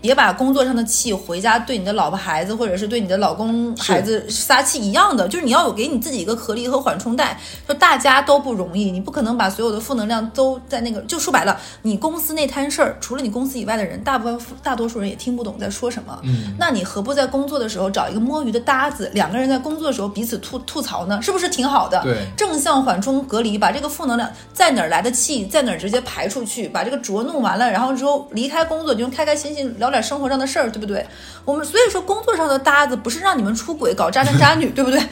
[0.00, 7.38] 别把工作上的气回家对你的老婆孩子，或者是对你的老公孩子撒气一样的，就是你要有给你自己一个合力和缓冲带。
[7.66, 11.00] 就大家都不容易，你不可能把所有的负能量都在那个。
[11.02, 16.18] 就说白了，你公司那摊事儿，除了你公司以外的人，大部分大多数人也听不懂在说什么。
[16.22, 21.20] 嗯，那你何不在工作的时候找一个摸鱼的搭子，两个人在工作的时候彼此吐吐槽呢？
[21.20, 22.00] 是不是挺好的？
[22.02, 30.68] 对，正向缓冲隔离，把这个负能量在哪儿来的气，在哪儿直接排出去，把这个浊弄完了，然后之后离开工作就开开心心聊点生活上的事儿。
[30.68, 31.04] 对不对？
[31.44, 35.02] 我们所以说，工作上的搭子不是让你们出轨搞渣男渣女， 对不对？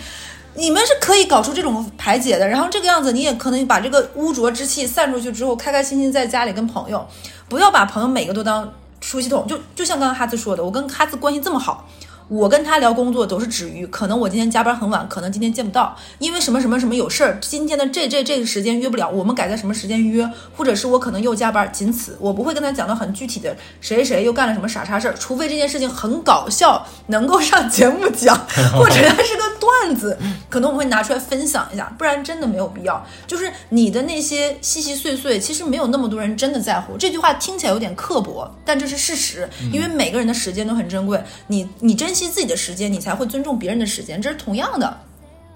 [0.54, 2.46] 你们是可以搞出这种排解的。
[2.46, 7.04] 然后这个样子，你也可能把这个污浊之气散出去之后，开开心心在家里跟朋友，
[7.48, 9.46] 不要把朋友每个都当出气筒。
[9.48, 11.88] 就就像刚刚哈兹说的，我跟哈兹关系这么好。
[12.28, 28.36] 我跟他聊工作都是止于，可能我今天加班很晚，可能今天见不到，因为什么什么什么有事儿，今天的这这这个时间约不了，我们改在什么时间约，或者是我可能又加班，仅此，我不会跟他讲到很具体的谁谁又干了什么傻叉事儿，除非这件事情很搞笑，能够上节目讲，
[28.74, 30.18] 或者它是个段子，
[30.50, 33.06] 可能我会拿出来分享一下，不然真的没有必要。
[33.28, 36.96] 就是你的那些细细碎碎，其实没有那么多人真的在乎。
[36.98, 42.15] 这句话听起来有点刻薄，但这是事实，因为每个人的时间都很珍贵，你你真。
[42.16, 45.02] 惜自己的时间，你才会尊重别人的时间，这是同样的。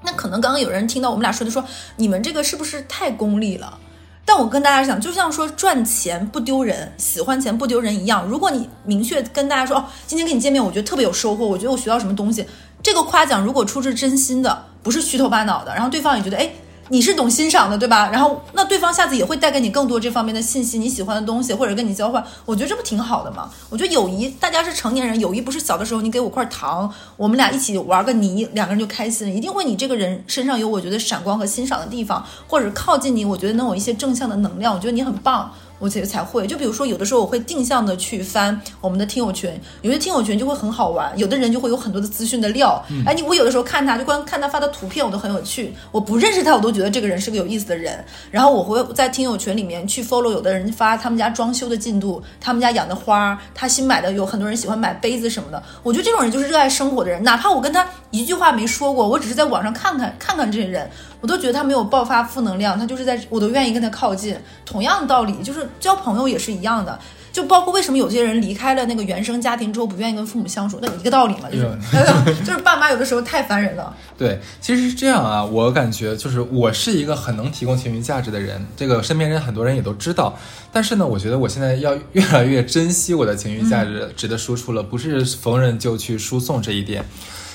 [0.03, 1.65] 那可能刚刚有人听到我们俩说的，说
[1.97, 3.79] 你们这个是不是太功利了？
[4.27, 8.27] 但我跟大家讲，就像说赚钱不丢人，喜欢钱不丢人一样。
[8.27, 12.47] 如果你明确跟大家说，哦，今天跟你见面，我觉得特别有收获，我觉得我学到什么东西，
[12.83, 16.51] 这个夸奖如果出自真心的，不是虚头巴脑的，然后对方也觉得，哎。
[16.93, 18.11] 你是懂欣赏的，对吧？
[18.11, 23.49] 然后那对方下次也会带给你更多这方面的信息，你喜欢的东西，或者跟你交换，我觉得这不挺好的吗？
[23.69, 35.53] 我觉得友谊，大家是成年人，友谊不是小的时候你给我块糖，我们俩一起玩个泥，两个人就开心，一定会你这个人身上有我觉得闪光和欣赏的地方，或者靠近你，我觉得能有一些正向的能量，我觉得你很棒。
[35.81, 39.51] 我才才会，就比如说有的时候我会定向的去翻我们的听友群，
[39.83, 42.81] 有些听友群就会很好玩，有的人就会有很多的资讯的料。
[43.05, 45.75] 哎，你我有的时候看他就光看他发的图片，我都很有趣。
[45.91, 48.05] 我不认识他，我都觉得这个人是个有意思的人。
[48.31, 55.63] 然后我会在听友群里面去 follow 有的人发他们家装修的进度，他们家养的花，他新买的有很多人喜欢买杯子什么的。
[55.83, 60.91] 我觉得这种人就是热爱生活的人，哪怕我跟他一句话没说过，我只是在网上看看看看这些人。
[61.21, 64.37] 我都觉得他没有爆发负能量，他就是在我都愿意跟他靠近。
[64.65, 66.99] 同样的道理，就是交朋友也是一样的，
[67.33, 71.67] 就包括为什么有些人离开了那个原生家庭之后不愿意跟父母相处，那一个道理嘛，就是
[72.45, 73.95] 就是爸妈有的时候太烦人了。
[74.17, 80.39] 对，其实是这样啊，我感觉就是我是一个很能提供情绪价值的人，这个身边人很多人也都知道。
[80.73, 87.05] 但是呢，我觉得我现在要越来越珍惜我的情绪价值值得输出了，不是逢人就去输送这一点。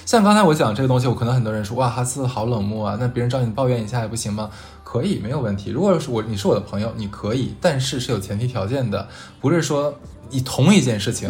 [0.06, 4.50] 像刚才我讲这个东西，我可能很多人说哇哈斯好冷漠啊，那别人找你抱怨一下也不行吗？
[4.84, 5.72] 可以，没有问题。
[5.72, 9.08] 如果是我，你是我的朋友，你可以，但是是有前提条件的，
[9.42, 9.94] 不是说
[10.30, 11.30] 你同一件事情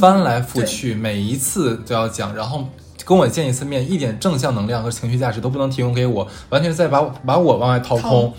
[0.00, 2.66] 翻来覆去，每一次都要讲，然后
[3.04, 8.32] 跟我见一次面，一点正向能量和情绪价值都不能提供给我，完全是在把把我往外掏空，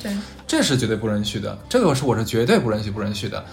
[0.47, 3.45] 这是绝对不允许的，这个是我是绝对不允许不允许的。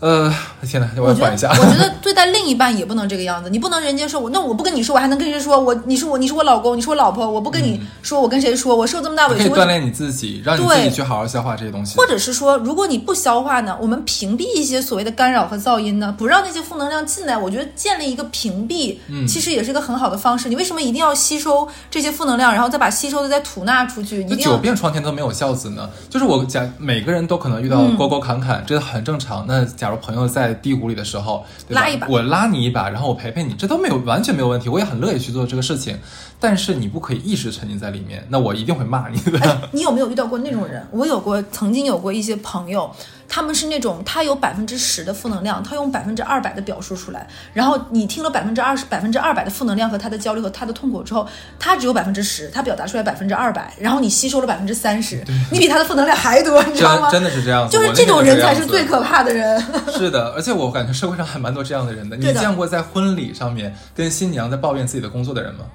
[0.00, 0.32] 呃，
[0.62, 1.50] 天哪，我要缓一下。
[1.50, 5.58] 我觉得对待另一半也不能这个样子，你不能人家说我，那我不跟你说，我还能跟谁说？
[5.58, 8.76] 我你是我，你是我老公，你是我老婆，我不跟你说，我跟谁说？
[8.76, 11.96] 我受这么大委屈，可以锻炼你自己，让你自己去好好消化这些东西。
[11.98, 17.36] 或者是说，如果你不消化呢，我们屏蔽一些所谓的干扰和噪音呢，不让那些负能量进来。
[17.36, 20.48] 我觉得建立一个屏蔽，其实也是一个很好的方式。
[20.48, 24.24] 你为什么一定要吸收这些负能量，然后再把吸收的再吐纳出去？
[24.24, 25.90] 你久病床前都没有孝子呢。
[26.08, 29.44] 就是我讲，每个人都可能遇到沟沟坎坎，这很正常。
[29.48, 30.58] 那假如朋友在。
[30.60, 35.96] 低谷里的时候，拉一把，我拉你一把，然后我陪陪你，这都没有完全没有问题，我也很乐意去做这个事情。
[36.40, 39.70] 但是你不可以一直沉浸在里面，那我一定会骂你的。
[39.72, 40.84] 你有没有遇到过那种人？
[40.90, 42.90] 我有过，曾经有过一些朋友。
[43.28, 57.10] 他们是那种，他有百分之十的负能量，他用百分之二百的表述出来，然后你听了百分之二十、百分之二百的负能量和他的焦虑和他的痛苦之后，他只有百分之十，他表达出来百分之二百，然后你吸收了百分之三十，你比他的负能量还多，你知道吗？
[57.10, 59.62] 真的是这样，就是这种人才是最可怕的人。
[59.92, 62.16] 是的，而且我感觉社会上还蛮多这样的人的。
[62.16, 65.66] 你见过在婚礼上面跟新娘在抱怨自己的工作的人吗？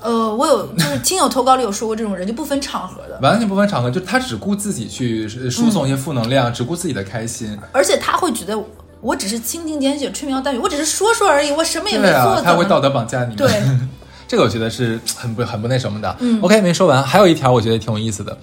[0.00, 8.56] 呃，我有，就是亲友投稿里有说过这种人，就不分场合的，完全不分场合，就他只顾自己去输送一些负能量，只顾自己的开心，而且他会觉得
[9.00, 13.34] 我只是蜻蜓点水、吹苗淡语，我只是说说而已，我什么也没做，他会道德绑架你。
[13.34, 13.50] 对，
[14.28, 16.16] 这个我觉得是很不很不那什么的。
[16.20, 18.38] 嗯，OK，没说完，还有一条我觉得挺有意思的，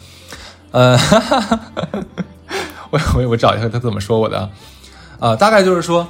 [0.71, 0.97] 呃，
[2.91, 4.49] 我我我找一下他怎么说我的，
[5.19, 6.05] 呃，大概就是说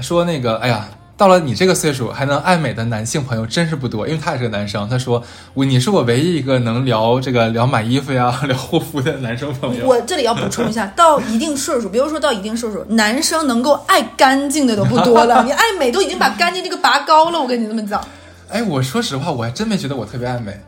[0.00, 0.86] 说那个，哎呀。
[1.16, 4.88] 到了你这个岁数还能爱美的男性朋友真是不多，因为他也是个男生。
[4.88, 5.22] 他说
[5.54, 15.42] ：“我你是我唯一一个能聊这个聊买衣服呀、 聊护肤的男生朋友。”我这里要补充一下，到一定岁数，比如说到一定岁数，男生能够爱干净的都不多了。
[15.46, 18.04] 你爱美都已经把干净这个拔高了，我跟你这么讲。
[18.50, 20.58] 哎，我说实话，我还真没觉得我特别爱美。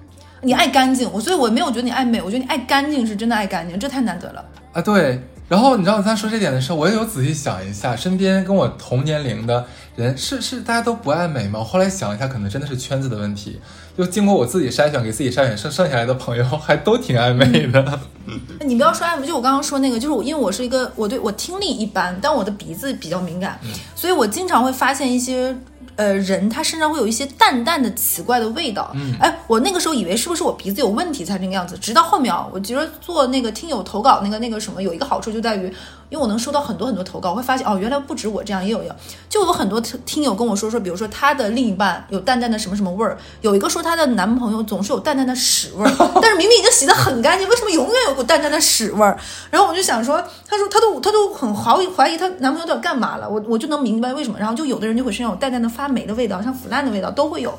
[0.42, 4.44] 你爱干净，我所以我没有觉得你爱美，我觉得你爱干净是真的爱干净，这太难得了。
[4.74, 5.20] 啊，对。
[5.48, 11.60] 然后你知道他说这点的时候，我也有仔细想一下，身边跟我同年龄的人是是大家都不爱美吗？
[11.60, 13.60] 我后来想一下，可能真的是圈子的问题。
[13.96, 18.00] 就经过我自己筛选，给自己筛选剩剩下来的朋友，还都挺爱美的。
[18.66, 23.58] 你不要说爱美，就我刚刚说那个，就是我因为我是一个我对我听力一般，但我的鼻子比较敏感，
[23.94, 25.56] 所以我经常会发现一些。
[25.96, 28.90] 呃，人他身上会有一些淡淡的奇怪的味道。
[28.94, 35.72] 嗯，哎，我那个时候以为是不是我鼻子有问题才这个样子，直到后面啊，我觉得做那个听友投稿那个那个什么，有一个好处就在于。
[36.08, 38.94] 因为我能收到很多很多投稿，我会发现哦，原来不止我这样，也有有，
[39.28, 49.18] 就有很多听友跟我说说，比如说他的另一半有淡淡的什么什么味儿，有一个说她的男朋友总是有淡淡的屎味儿， 但是明明已经洗得很干净，为什么永远有股淡淡的屎味儿？
[49.50, 54.38] 然后我就想说，他说他都他都很怀疑怀疑她男朋友到底干嘛了，我我就能明白为什么。
[54.38, 57.52] 然后就有的人就会身上有淡淡的发霉的味道，像腐烂的味道都会有。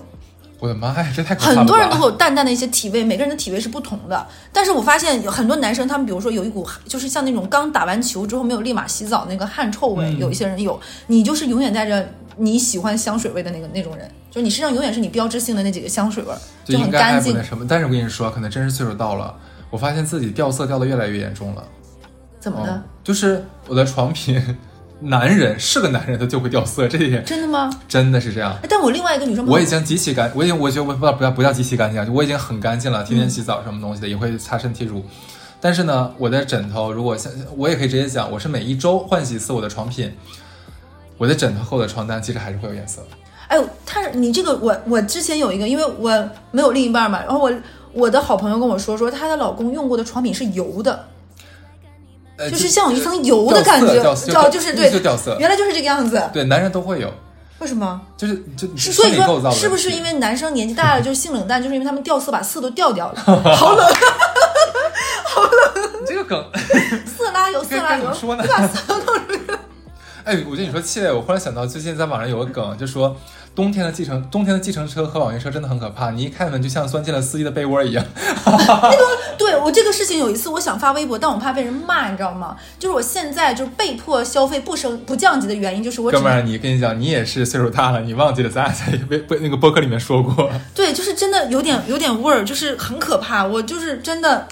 [0.59, 1.57] 我的妈呀，这太可怕了！
[1.57, 4.27] 很多人都会有淡淡的一些体味，每个人的体味是不同的。
[4.51, 10.79] 但是我发现有很多男生，他们比如说有一股就是像那种刚打完球之后没有立马洗澡那个汗臭味，有一些人有。
[11.05, 16.33] 你就是永远带着你喜欢香水味的那个那种人，就是你身上永远是你标志性的那几个香水味，
[16.65, 17.43] 就很干净。
[17.43, 17.63] 什么？
[17.69, 19.35] 但是我跟你说，可能真是岁数到了，
[19.69, 21.63] 我发现自己掉色掉的越来越严重了。
[22.39, 22.83] 怎么的？
[23.03, 24.57] 就是我的床品。
[24.99, 27.69] 男人是个男人，他就会掉色，这一点真的吗？
[27.87, 28.57] 真的是这样。
[28.67, 35.05] 但我另外一个女生，我已经极其干，我已经我觉得我不不要不叫极其干净啊，我已经很干净了，天天洗澡什么东西的，也会擦身体乳。
[35.61, 40.11] 但是呢，我的枕头，如果像我也可以直接讲，我是每一周换洗一次我的床品，
[41.17, 43.01] 我的枕头和我的床单其实还是会有颜色。
[43.47, 46.09] 哎呦，他你这个我我之前有一个，因为我
[46.51, 47.51] 没有另一半嘛，然后我
[47.93, 51.07] 我的好朋友跟我说说，她的老公用过的床品是油的。
[52.51, 54.91] 就是像有一层油的感觉，叫就是对，
[55.39, 56.21] 原来就是这个样子。
[56.33, 57.11] 对，男人都会有。
[57.59, 57.99] 为什么？
[58.15, 63.83] 就是就是所以说，是不是因为男生年纪大了就是性冷淡，就是因为他们掉色把色都掉掉了， 好冷，
[65.25, 65.51] 好冷。
[66.05, 66.45] 这个梗，
[67.17, 68.45] 色拉油，色拉油，说呢？
[68.47, 69.56] 把色都弄出来。
[70.27, 73.15] 哎，我觉得你说气味，我忽然想到最近在网上有个梗，就说。
[73.55, 78.05] 冬天的计程冬天的计程车和网约车真的很可怕，你一开门就像钻进了司机的被窝一样。
[78.45, 79.03] 那个，
[79.35, 82.55] 对我这个事情有一次我想发微博，但我怕被人骂，你知道吗？
[82.77, 90.51] 就是我现在就是被迫消费不升不降级的原因，就是我哥们儿，你跟你讲，你也是岁数大了，你忘记了咱俩在微微那个播客里面说过。
[90.75, 93.43] 对，就是真的有点有点味儿，就是很可怕。
[93.43, 94.47] 我就是真的，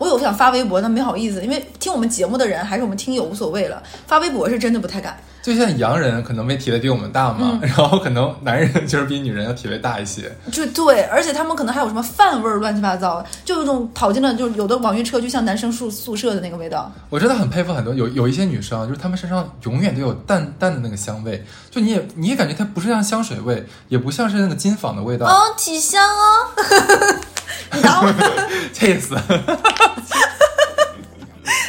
[0.00, 5.14] 我有想发微博，但没好意思，因为听我们节目的人还是我们听友无所谓了，发微博是真的不太敢。
[5.42, 10.34] 就像洋人可能没体味比我们大嘛，然后可能男人就是比女人要体味大一些。
[10.50, 16.90] 就对，而且他们可能还有什么饭味儿，乱七八糟，就有种跑进了，就有的网约车就像男生宿宿舍的那个味道。
[17.10, 25.26] 我真的很佩服很多有有一些女生，就是她们身上永远都有淡淡的那个香味，就你也你也感觉它不是像香水味，也不像是那个金纺的味道。
[25.26, 26.46] 哦，体香哦，
[27.72, 28.12] 你打我，
[28.72, 29.14] 气死，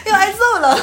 [0.06, 0.78] 又挨揍了。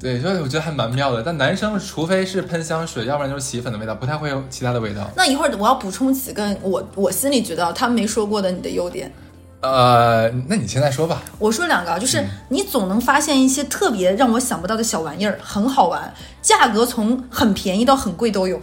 [0.00, 1.22] 对，所以我觉得还蛮妙的。
[1.22, 5.10] 但男生除非是喷香水，要不然就是洗衣粉的味道，不太会有其他的味道。
[5.16, 9.10] 那一会儿我要补充几个我我心里觉得他们没说过的你的优点。
[9.62, 11.22] 呃，那你现在说吧。
[11.38, 18.60] 我说两个，就是你总能发现一些特别让我想不到的小玩意儿，很好玩，价格从很便宜到很贵都有。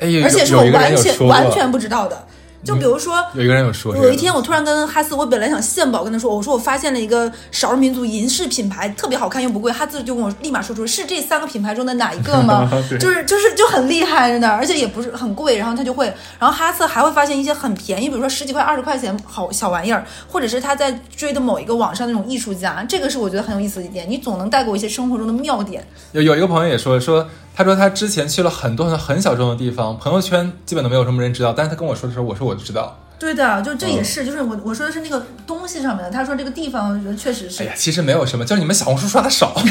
[0.00, 2.26] 哎，而且是我完全完全不知道的。
[2.64, 9.70] 就比如说，有一个人有说，有一天我突然跟哈斯，我本来想献宝跟他说，我说我发现了一个少数民族银饰品牌，特别好看又不贵。
[9.70, 12.70] 哈斯就跟我立马说出是这三个品牌中的哪一个吗？
[12.98, 15.56] 就是就是就很厉害着呢，而且也不是很贵。
[15.58, 16.06] 然后他就会，
[16.38, 24.08] 然后哈斯还会发现一些很便宜，比如说十几块、二十块钱好小玩意儿，或者是他在追的某一个网上那种艺术家，这个是我觉得很有意思的一点。
[24.08, 25.86] 你总能带给我一些生活中的妙点。
[26.12, 27.28] 有有一个朋友也说说。
[27.56, 31.52] 他说他之前去了很多很很小众的地方，朋友圈基本都没有什么人知道。
[31.52, 32.98] 但是他跟我说的时候，我说我知道。
[33.18, 39.54] 对的，就这也嗯是，就是我我说的是那个东西上面的，他说这个地方，我觉得确实是哎呀，其实没有什么，就是你们小红书刷的少。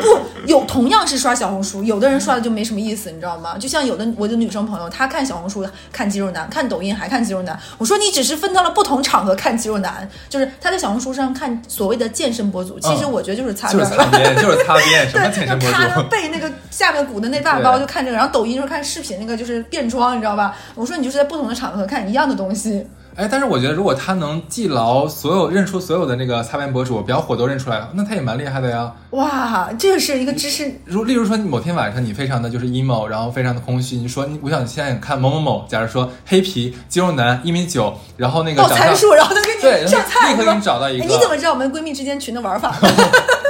[0.00, 3.58] 不有同样是刷小红书，有的人刷的就没什么意思，你知道吗？
[3.58, 7.58] 就像有的我的女生朋友，她看小红书看肌肉男，看抖音还看肌肉男。
[7.76, 13.90] 我说你只是分到了不同场合看肌肉男，就是她在小红书上看所谓的健身博主，其实嗯我觉得就是擦边儿了。
[13.90, 16.08] 是擦边，就是擦边，什么健对，身博主？
[16.08, 20.56] 背那个下面鼓的那大包就看这个，然后抖音就是看视频那个就是变装，你知道吧？
[20.74, 22.67] 我说你就是在不同的场合看一样的东西，
[23.16, 28.92] 哎，但是我觉得如果他能记牢所有认出所有的那个擦边博主，比较火都认出来了，那他也蛮厉害的呀。
[29.10, 41.04] 哇，这个是一个知识如例如说，某天晚上你非常的就是 emo，然后非常的空虚，你说你我想现在看某某某，假如说黑皮肌肉男一米九，然后那个长相报参数，然后他给对，你上菜，立刻给你找到一个。
[41.04, 42.72] 哎，你怎么知道我们闺蜜之间群的玩法？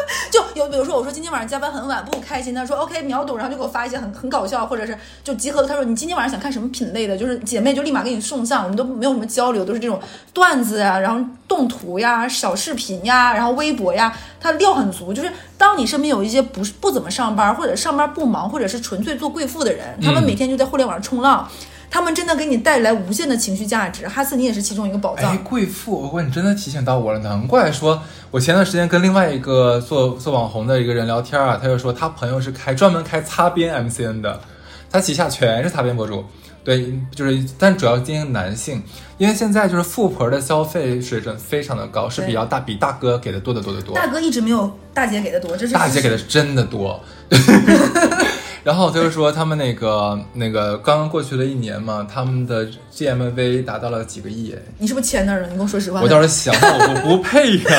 [0.32, 2.54] 就有比如说，我说今天晚上加班很晚，不开心。
[2.54, 5.68] 他说 OK 秒懂，然后就给我发一些很很搞笑，或者是就集合了。
[5.68, 7.16] 他说你今天晚上想看什么品类的？
[7.16, 10.00] 就是姐妹就立马给你送上，我们都没有什么交流，都是这种
[10.32, 15.12] 段子呀，然后动图呀、小视频呀，然后微博呀，他料很足。
[15.12, 21.46] 就是当你身边有一些不是不怎么上班，或者上班不忙，或者是纯粹做贵妇的人，他们嗯每天就在互联网上冲浪。
[21.90, 25.32] 他们真的给你带来无限的情绪价值，哈斯你也是其中一个宝藏。
[25.32, 34.40] 哎，贵妇，我你真的提醒到我了，难怪说，我前段时间跟另外一个做做网红的一个人聊天啊，他就说他朋友是开专门开擦边 MCN 的，
[34.90, 36.24] 他旗下全是擦边博主。
[36.64, 38.82] 对，就是，但主要经营男性，
[39.16, 43.94] 因为现在就是富婆的消费水准非常的高，是比较大，比大哥给的多得多得多。
[43.94, 47.00] 大哥一直没有大姐给的多，这是大姐给的是真的多。
[48.68, 55.48] 然后他就说他们那个那个刚刚过去了一年嘛，他们的 GMV 达到了几个亿哎，你是不是签那儿了？
[55.48, 56.02] 你跟我说实话。
[56.02, 57.70] 我倒是想我我不配呀。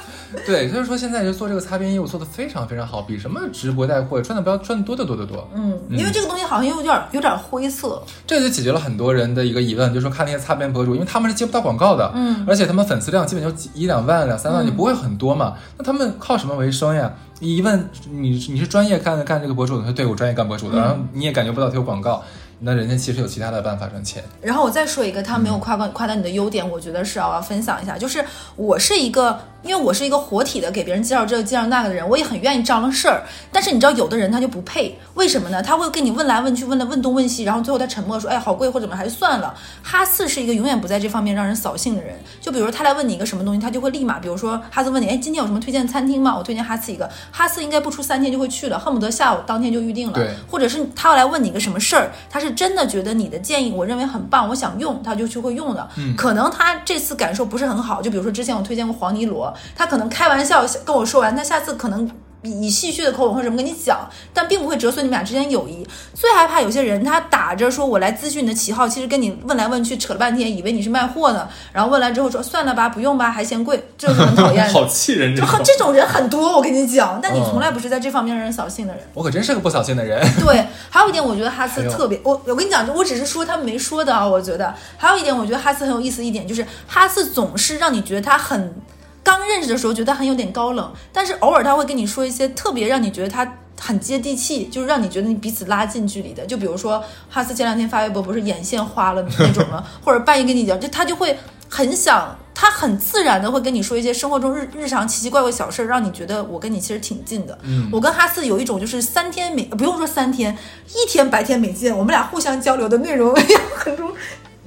[0.46, 5.46] 对，所以说现在就做这个擦边业务做的非常非常好，比什么直播带货赚的不要赚的多得多得多。
[5.54, 8.02] 嗯，因为这个东西好像有点有点灰色。
[8.26, 15.52] 这就解决了很多人的一个疑问，就是说看那些擦边博主，因为他们是接不到广告的，嗯，而且他们粉丝量基本就几一两万、两三万，也不会很多嘛。
[15.76, 17.12] 那他们靠什么为生呀？
[17.40, 22.22] 一问你你是专业干干这个博主的，他说对我专业干博主的，然后你也感觉不到他有广告，
[22.62, 24.22] 那人家其实有其他的办法赚钱。
[24.42, 28.22] 然后我再说一个他没有夸夸夸到你的优点，我觉得是啊，我要分享一下，就是
[28.54, 33.22] 我是一个，因为我是一个活体的给别人介绍这个介绍那个的人，我也很愿意张罗事儿。
[33.50, 35.62] 但是你知道，有的人他就不配，为什么呢？
[35.62, 39.54] 他会跟你问来问去，问来问东问西，然后最后他沉默说，哎，好贵或者怎么，还是算了。
[39.82, 42.14] 哈四是一个永远不在这方面让人扫兴的人。
[42.42, 46.36] 就比如他来问你一个什么东西，他就会立马，比如说哈次问你，哎，今天有什么推荐餐厅吗？
[46.36, 50.14] 我推荐哈四一个，哈四应该不出三天就会去了，恨不得下午当天就预定了。
[50.14, 55.88] 对或者是他要来问你一个什么事儿，他是真的觉得你的建议我认为很棒，我想用，他就去会用的。
[55.96, 62.10] 嗯可能他这次感受不是很好，就比如说之前我推荐过黄泥螺，他可能开玩笑跟我说完，他下次可能。
[62.42, 65.86] 以戏谑的口吻或者什么跟你讲，但并不会折损你们俩之间友谊。
[66.14, 74.72] 最害怕有些人他打着说我来咨询你的旗号，其实跟你问来问去扯了半天，以为你是卖货的，然后问来之后说算了吧，不用吧，还嫌贵，这是很讨厌的。
[74.74, 75.66] 好气人，这就很种。
[75.66, 79.02] 这种人很多，我跟你讲，但你嗯从来不是在这方面让人扫兴的人。
[79.14, 80.20] 我可真是个不扫兴的人。
[80.40, 84.26] 对，还有一点，我觉得哈斯特别，我我跟你讲，我只是说他们没说的啊。
[84.26, 88.74] 我觉得还有一点，我觉得哈斯很有意思一点，就是哈斯总是让你觉得他很
[89.22, 93.56] 刚认识的时候觉得他很有点高冷，但是偶尔他会跟你说一些特别让你觉得他。
[93.82, 96.44] 很接地气，就是让你觉得你彼此拉近距离的。
[96.44, 99.82] 就比如说哈斯前两天发微博，不是眼线花了那种吗？
[100.04, 101.34] 或者半夜跟你讲，就他就会
[101.66, 107.58] 很想，他很自然的会跟你说一些生活中日日常奇奇怪怪小事儿，让你觉得我跟你其实挺近的。
[107.62, 110.54] 嗯我跟哈斯有一种就是三天没不用说三天，
[110.88, 113.34] 一天白天没见，我们俩互相交流的内容
[113.74, 114.12] 很中。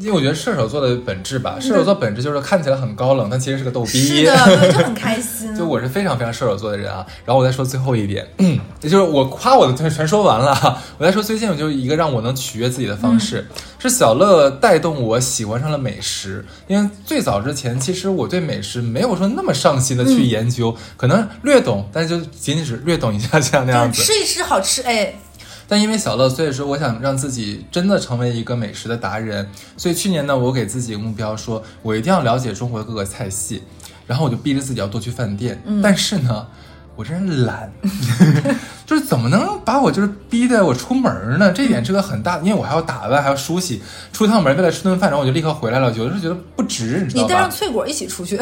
[0.04, 4.00] 因为我觉得射手座的本质吧，射手座本质就是看起来很高冷，但其实是个逗逼。
[4.00, 4.36] 是的，
[4.72, 5.56] 就很开心。
[5.56, 13.48] 就我是非常非常射手座的人啊，然后我再说最后一点，嗯，也就是我夸我的全全说完了哈，我再说最近我就一个让我能取悦自己的方式，
[13.80, 16.44] 是小乐带动我喜欢上了美食。
[16.68, 23.98] 因为最早之前，其实我对美食没有说那么上心的去研究，可能略懂，但是就仅仅是略懂一下这样那样子。
[24.00, 25.14] 就是吃一吃好吃，哎，
[25.74, 29.50] 但因为小乐，所以说我想让自己真的成为一个美食的达人。
[29.76, 33.64] 所以去年呢，我给自己一个目标说，我一定要了解中国的各个菜系，
[34.06, 35.60] 然后我就逼着自己要多去饭店。
[35.82, 36.46] 但是呢，
[36.96, 37.72] 我这人懒，
[38.86, 41.52] 就是怎么能把我就是逼得我出门呢？
[41.52, 47.50] 这一点是个很大，因为我还要打扮，还要梳洗，出趟门为了吃顿饭，然后我就立刻回来了，有的时候觉得不值，你知道你带上吧？
[47.50, 48.40] 翠果一起出去，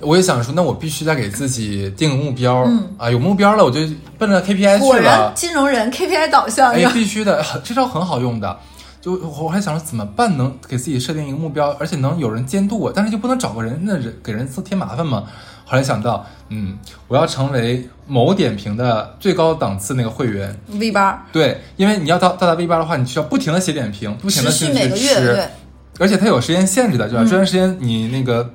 [0.00, 3.80] 我也想说，那我必须得给自己定个目标、啊，有目标了，我就
[4.18, 5.32] 奔着 KPI 果去了然。
[5.34, 8.58] 金融人 KPI 导向，哎，必须的， 这招很好用的。
[9.00, 15.24] 就我还想说怎么办能给自己设定一个目标，而且能有人监督我，但是就不能找个人，那人给人添麻烦嘛。
[15.64, 16.76] 后来想到，嗯，
[17.08, 20.54] 我要成为某点评的最高档次那个会员。
[20.72, 25.44] V 八对，因为你要到到达 V 八的话，你需要不停的写点评，不停的去持续每个去吃月对。
[25.98, 27.22] 而且它有时间限制的，对吧？
[27.22, 28.52] 嗯这段时间你那个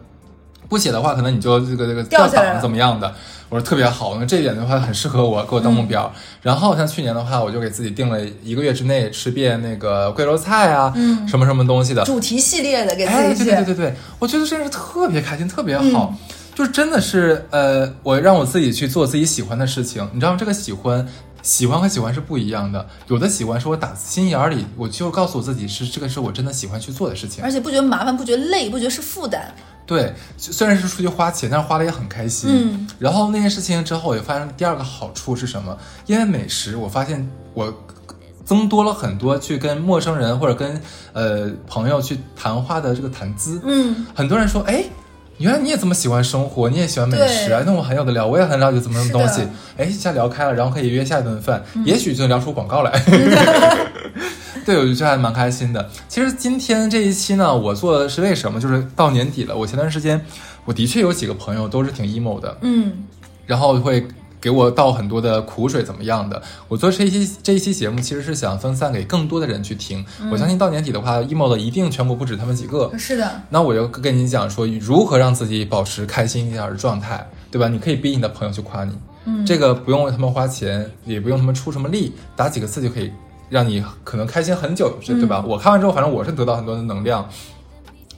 [0.68, 3.14] 不写的话，可能你就这个这个掉档怎么样的。
[3.48, 6.12] 我说特别好，那这一点的话很适合我，给我当目标。
[6.16, 12.04] 嗯然后像去年的话，我就给自己定了一个月之内吃遍那个贵州菜啊，嗯什么什么东西的。
[12.04, 16.18] 主题系列的给哎，自己写，对对对对对，我觉得真是特别开心，特别好，嗯
[16.56, 20.38] 就是真的是呃，我让我自己去做自己喜欢的事情，你知道吗？
[20.40, 21.08] 这个喜欢。
[21.42, 27.44] 喜欢和喜欢是不一样的，有的喜欢是我打心眼儿里，我就告诉我自己是这个是我真的喜欢去做的事情。
[27.44, 29.54] 而且不觉得麻烦，不觉得累，不觉得是负担。
[29.86, 32.50] 对，虽然是出去花钱，但是花的也很开心。
[32.52, 35.78] 嗯，然后那件事情之后，我也发现第二个好处是什么？
[36.06, 37.74] 因为美食，我发现我
[38.44, 40.82] 增多了很多去跟陌生人或者跟
[41.14, 43.62] 呃朋友去谈话的这个谈资。
[43.64, 44.84] 嗯，很多人说，哎。
[45.38, 47.62] 原来你也这么喜欢生活，你也喜欢美食啊？
[47.66, 49.42] 那我很有的聊，我也很了解怎么什么东西。
[49.76, 52.92] 哎，一下聊开了，然后可以约下一顿饭，也许就能聊出广告来。
[54.66, 55.88] 对，我就觉得还蛮开心的。
[56.10, 58.60] 其实今天这一期呢，我做的是为什么？
[58.60, 60.20] 就是到年底了，我前段时间
[60.66, 62.92] 我的确有几个朋友都是挺 emo 的，嗯，
[63.46, 64.04] 然后会
[64.42, 66.42] 给我倒很多的苦水，怎么样的？
[66.68, 70.04] 我做这一期这一期节目，其实是想分散给更多的人去听。
[70.32, 72.92] 我相信到年底的话，emo 的一定全国不止他们几个。
[72.98, 77.68] 是的，那我就跟你讲说，如何让自己保持开心一点的状态，对吧？
[77.68, 78.94] 你可以逼你的朋友去夸你，
[79.26, 83.12] 嗯这个不用为他们花钱，也不用他们出什么力，打几个字就可以
[83.50, 85.44] 让你可能开心很久，是对吧？
[85.48, 87.30] 我看完之后，反正我是得到很多的能量。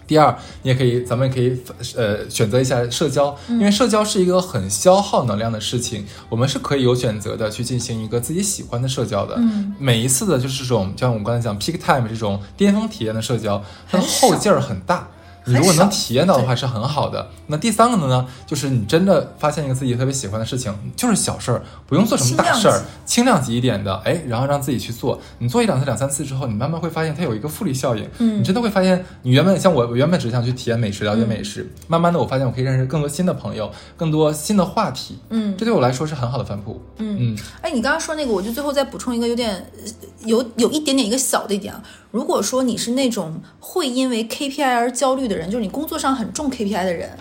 [0.07, 1.61] 第二，你也可以，咱们也可以
[1.97, 9.36] 呃选择一下社交，因为社交是一个很消耗能量的事情，我们是可以有选择的去进行一个自己喜欢的社交的。
[9.38, 13.61] 嗯，每一次的就是这种，像我们刚才讲 peak time 这种巅峰体验的社交，
[13.91, 15.09] 它的后劲儿很大。
[15.48, 17.28] 你如果能体验到的话是很好的。
[17.48, 25.20] 那第三个呢，就是你真的发现一个自己特别喜欢的事情，就是小事儿，不用做什么大事儿，轻量级一点的，哎，然后让自己去做。
[25.39, 28.08] 你做一两次、两三次之后，你慢慢会发现它有一个复利效应。
[28.20, 35.18] 嗯你真的会发现，你原本像我，我原本只想去体验美食、了解美食，慢慢的我发现我可以认识更多新的朋友，更多新的话题。
[35.30, 36.82] 嗯这对我来说是很好的反哺。
[36.98, 41.82] 嗯嗯哎，你刚刚说那个，我就最后再补充一个有点呃有有一点点一个小的一点啊。
[42.18, 47.11] 如果说你是那种会因为 KPI 而焦虑的人，就是你工作上很重 KPI 的人，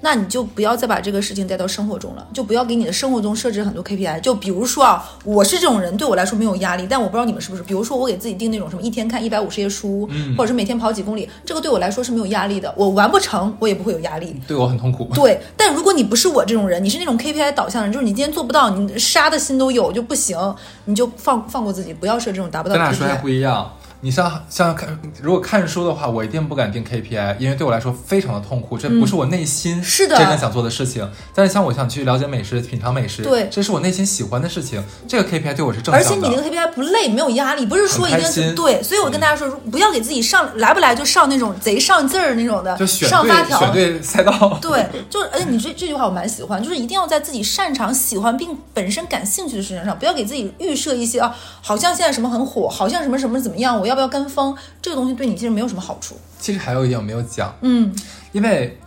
[0.00, 4.18] 那你就不要再把这个事情带到生活中了，就不要给你的生活中设置很多 KPI。
[4.22, 7.62] 就比如说啊，我是这种人，对我来说没有压力，但我不知道你们是不是。
[7.62, 12.72] 比如说我给自己定那种什么一天看一百五十页书，嗯或者是每天跑几公里，这个对我来说是没有压力的。
[12.78, 14.34] 我完不成，我也不会有压力。
[14.48, 15.06] 对我很痛苦。
[15.14, 20.38] 对，但如果你不是我这种人，你是那种 KPI 导向的人，就是你今天做不到，你杀的心都有就不行，
[20.86, 23.20] 你就放放过自己，不要设这种达不到的咱俩说还 KPI。
[23.20, 23.70] 不一样。
[24.06, 31.10] 你像像看，如果看书的话，我一定不敢定 KPI，因为对我来说非常的痛苦，这不是我内心嗯是的真正想做的事情。
[31.34, 35.98] 但是像我想去了解美食、品尝美食，对这是我内心喜欢的事情，这个 KPI 对我是正向的。
[35.98, 54.54] 而且你那个 KPI 不累，没有压力，不是说一定对，所以我跟大家说，不要给自己上来不来就上那种贼上劲儿那种的，就选上发条，对选对赛道，对，就是，而且你这这句话我蛮喜欢，就是一定要在自己擅长、喜欢并本身感兴趣的事情上，不要给自己预设一些啊，好像现在什么很火，好像什么什么怎么样，我要不要跟风？
[54.80, 56.14] 这个东西对你其实没有什么好处。
[56.38, 57.92] 其实还有一点我没有讲，嗯
[58.30, 58.78] 因为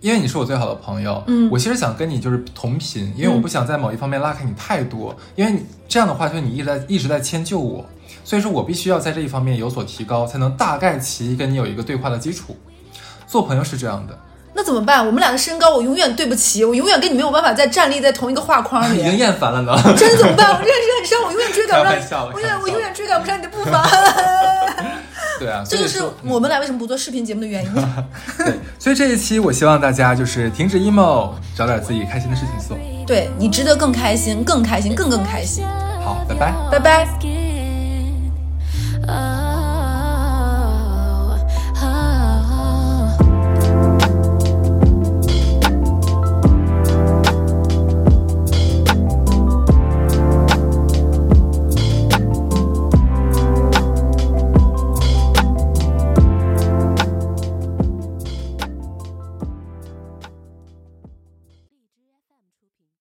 [0.00, 7.84] 因为你是我最好的朋友，嗯我其实想跟你就是同频，因为我不想在某一方面拉开你太多，因为你这样的话，就是你一直在一直在迁就我，
[8.24, 12.56] 所以说我必须要在这一方面有所提高，才能大概其跟你有一个对话的基础。
[13.26, 14.18] 做朋友是这样的，
[14.54, 15.04] 那怎么办？
[15.04, 18.98] 我们俩的身高，我永远对不齐，我永远跟你没有办法再站立在同一个画框里。
[19.00, 19.74] 已经厌烦了呢。
[19.96, 20.52] 真怎么办？
[20.52, 22.32] 我认识很深，我永远追赶不上，我
[22.62, 23.88] 我永远追赶不上你的步伐。
[25.40, 27.74] 对啊，这就是我们俩为什么不做视频节目的原因。
[28.38, 32.78] 对，所以这一期我希望大家就是停止 emo，找点自己开心的事情做。
[33.06, 35.64] 对你值得更开心，更开心，更更开心。
[36.04, 36.52] 好，拜拜。
[36.70, 37.41] 拜拜。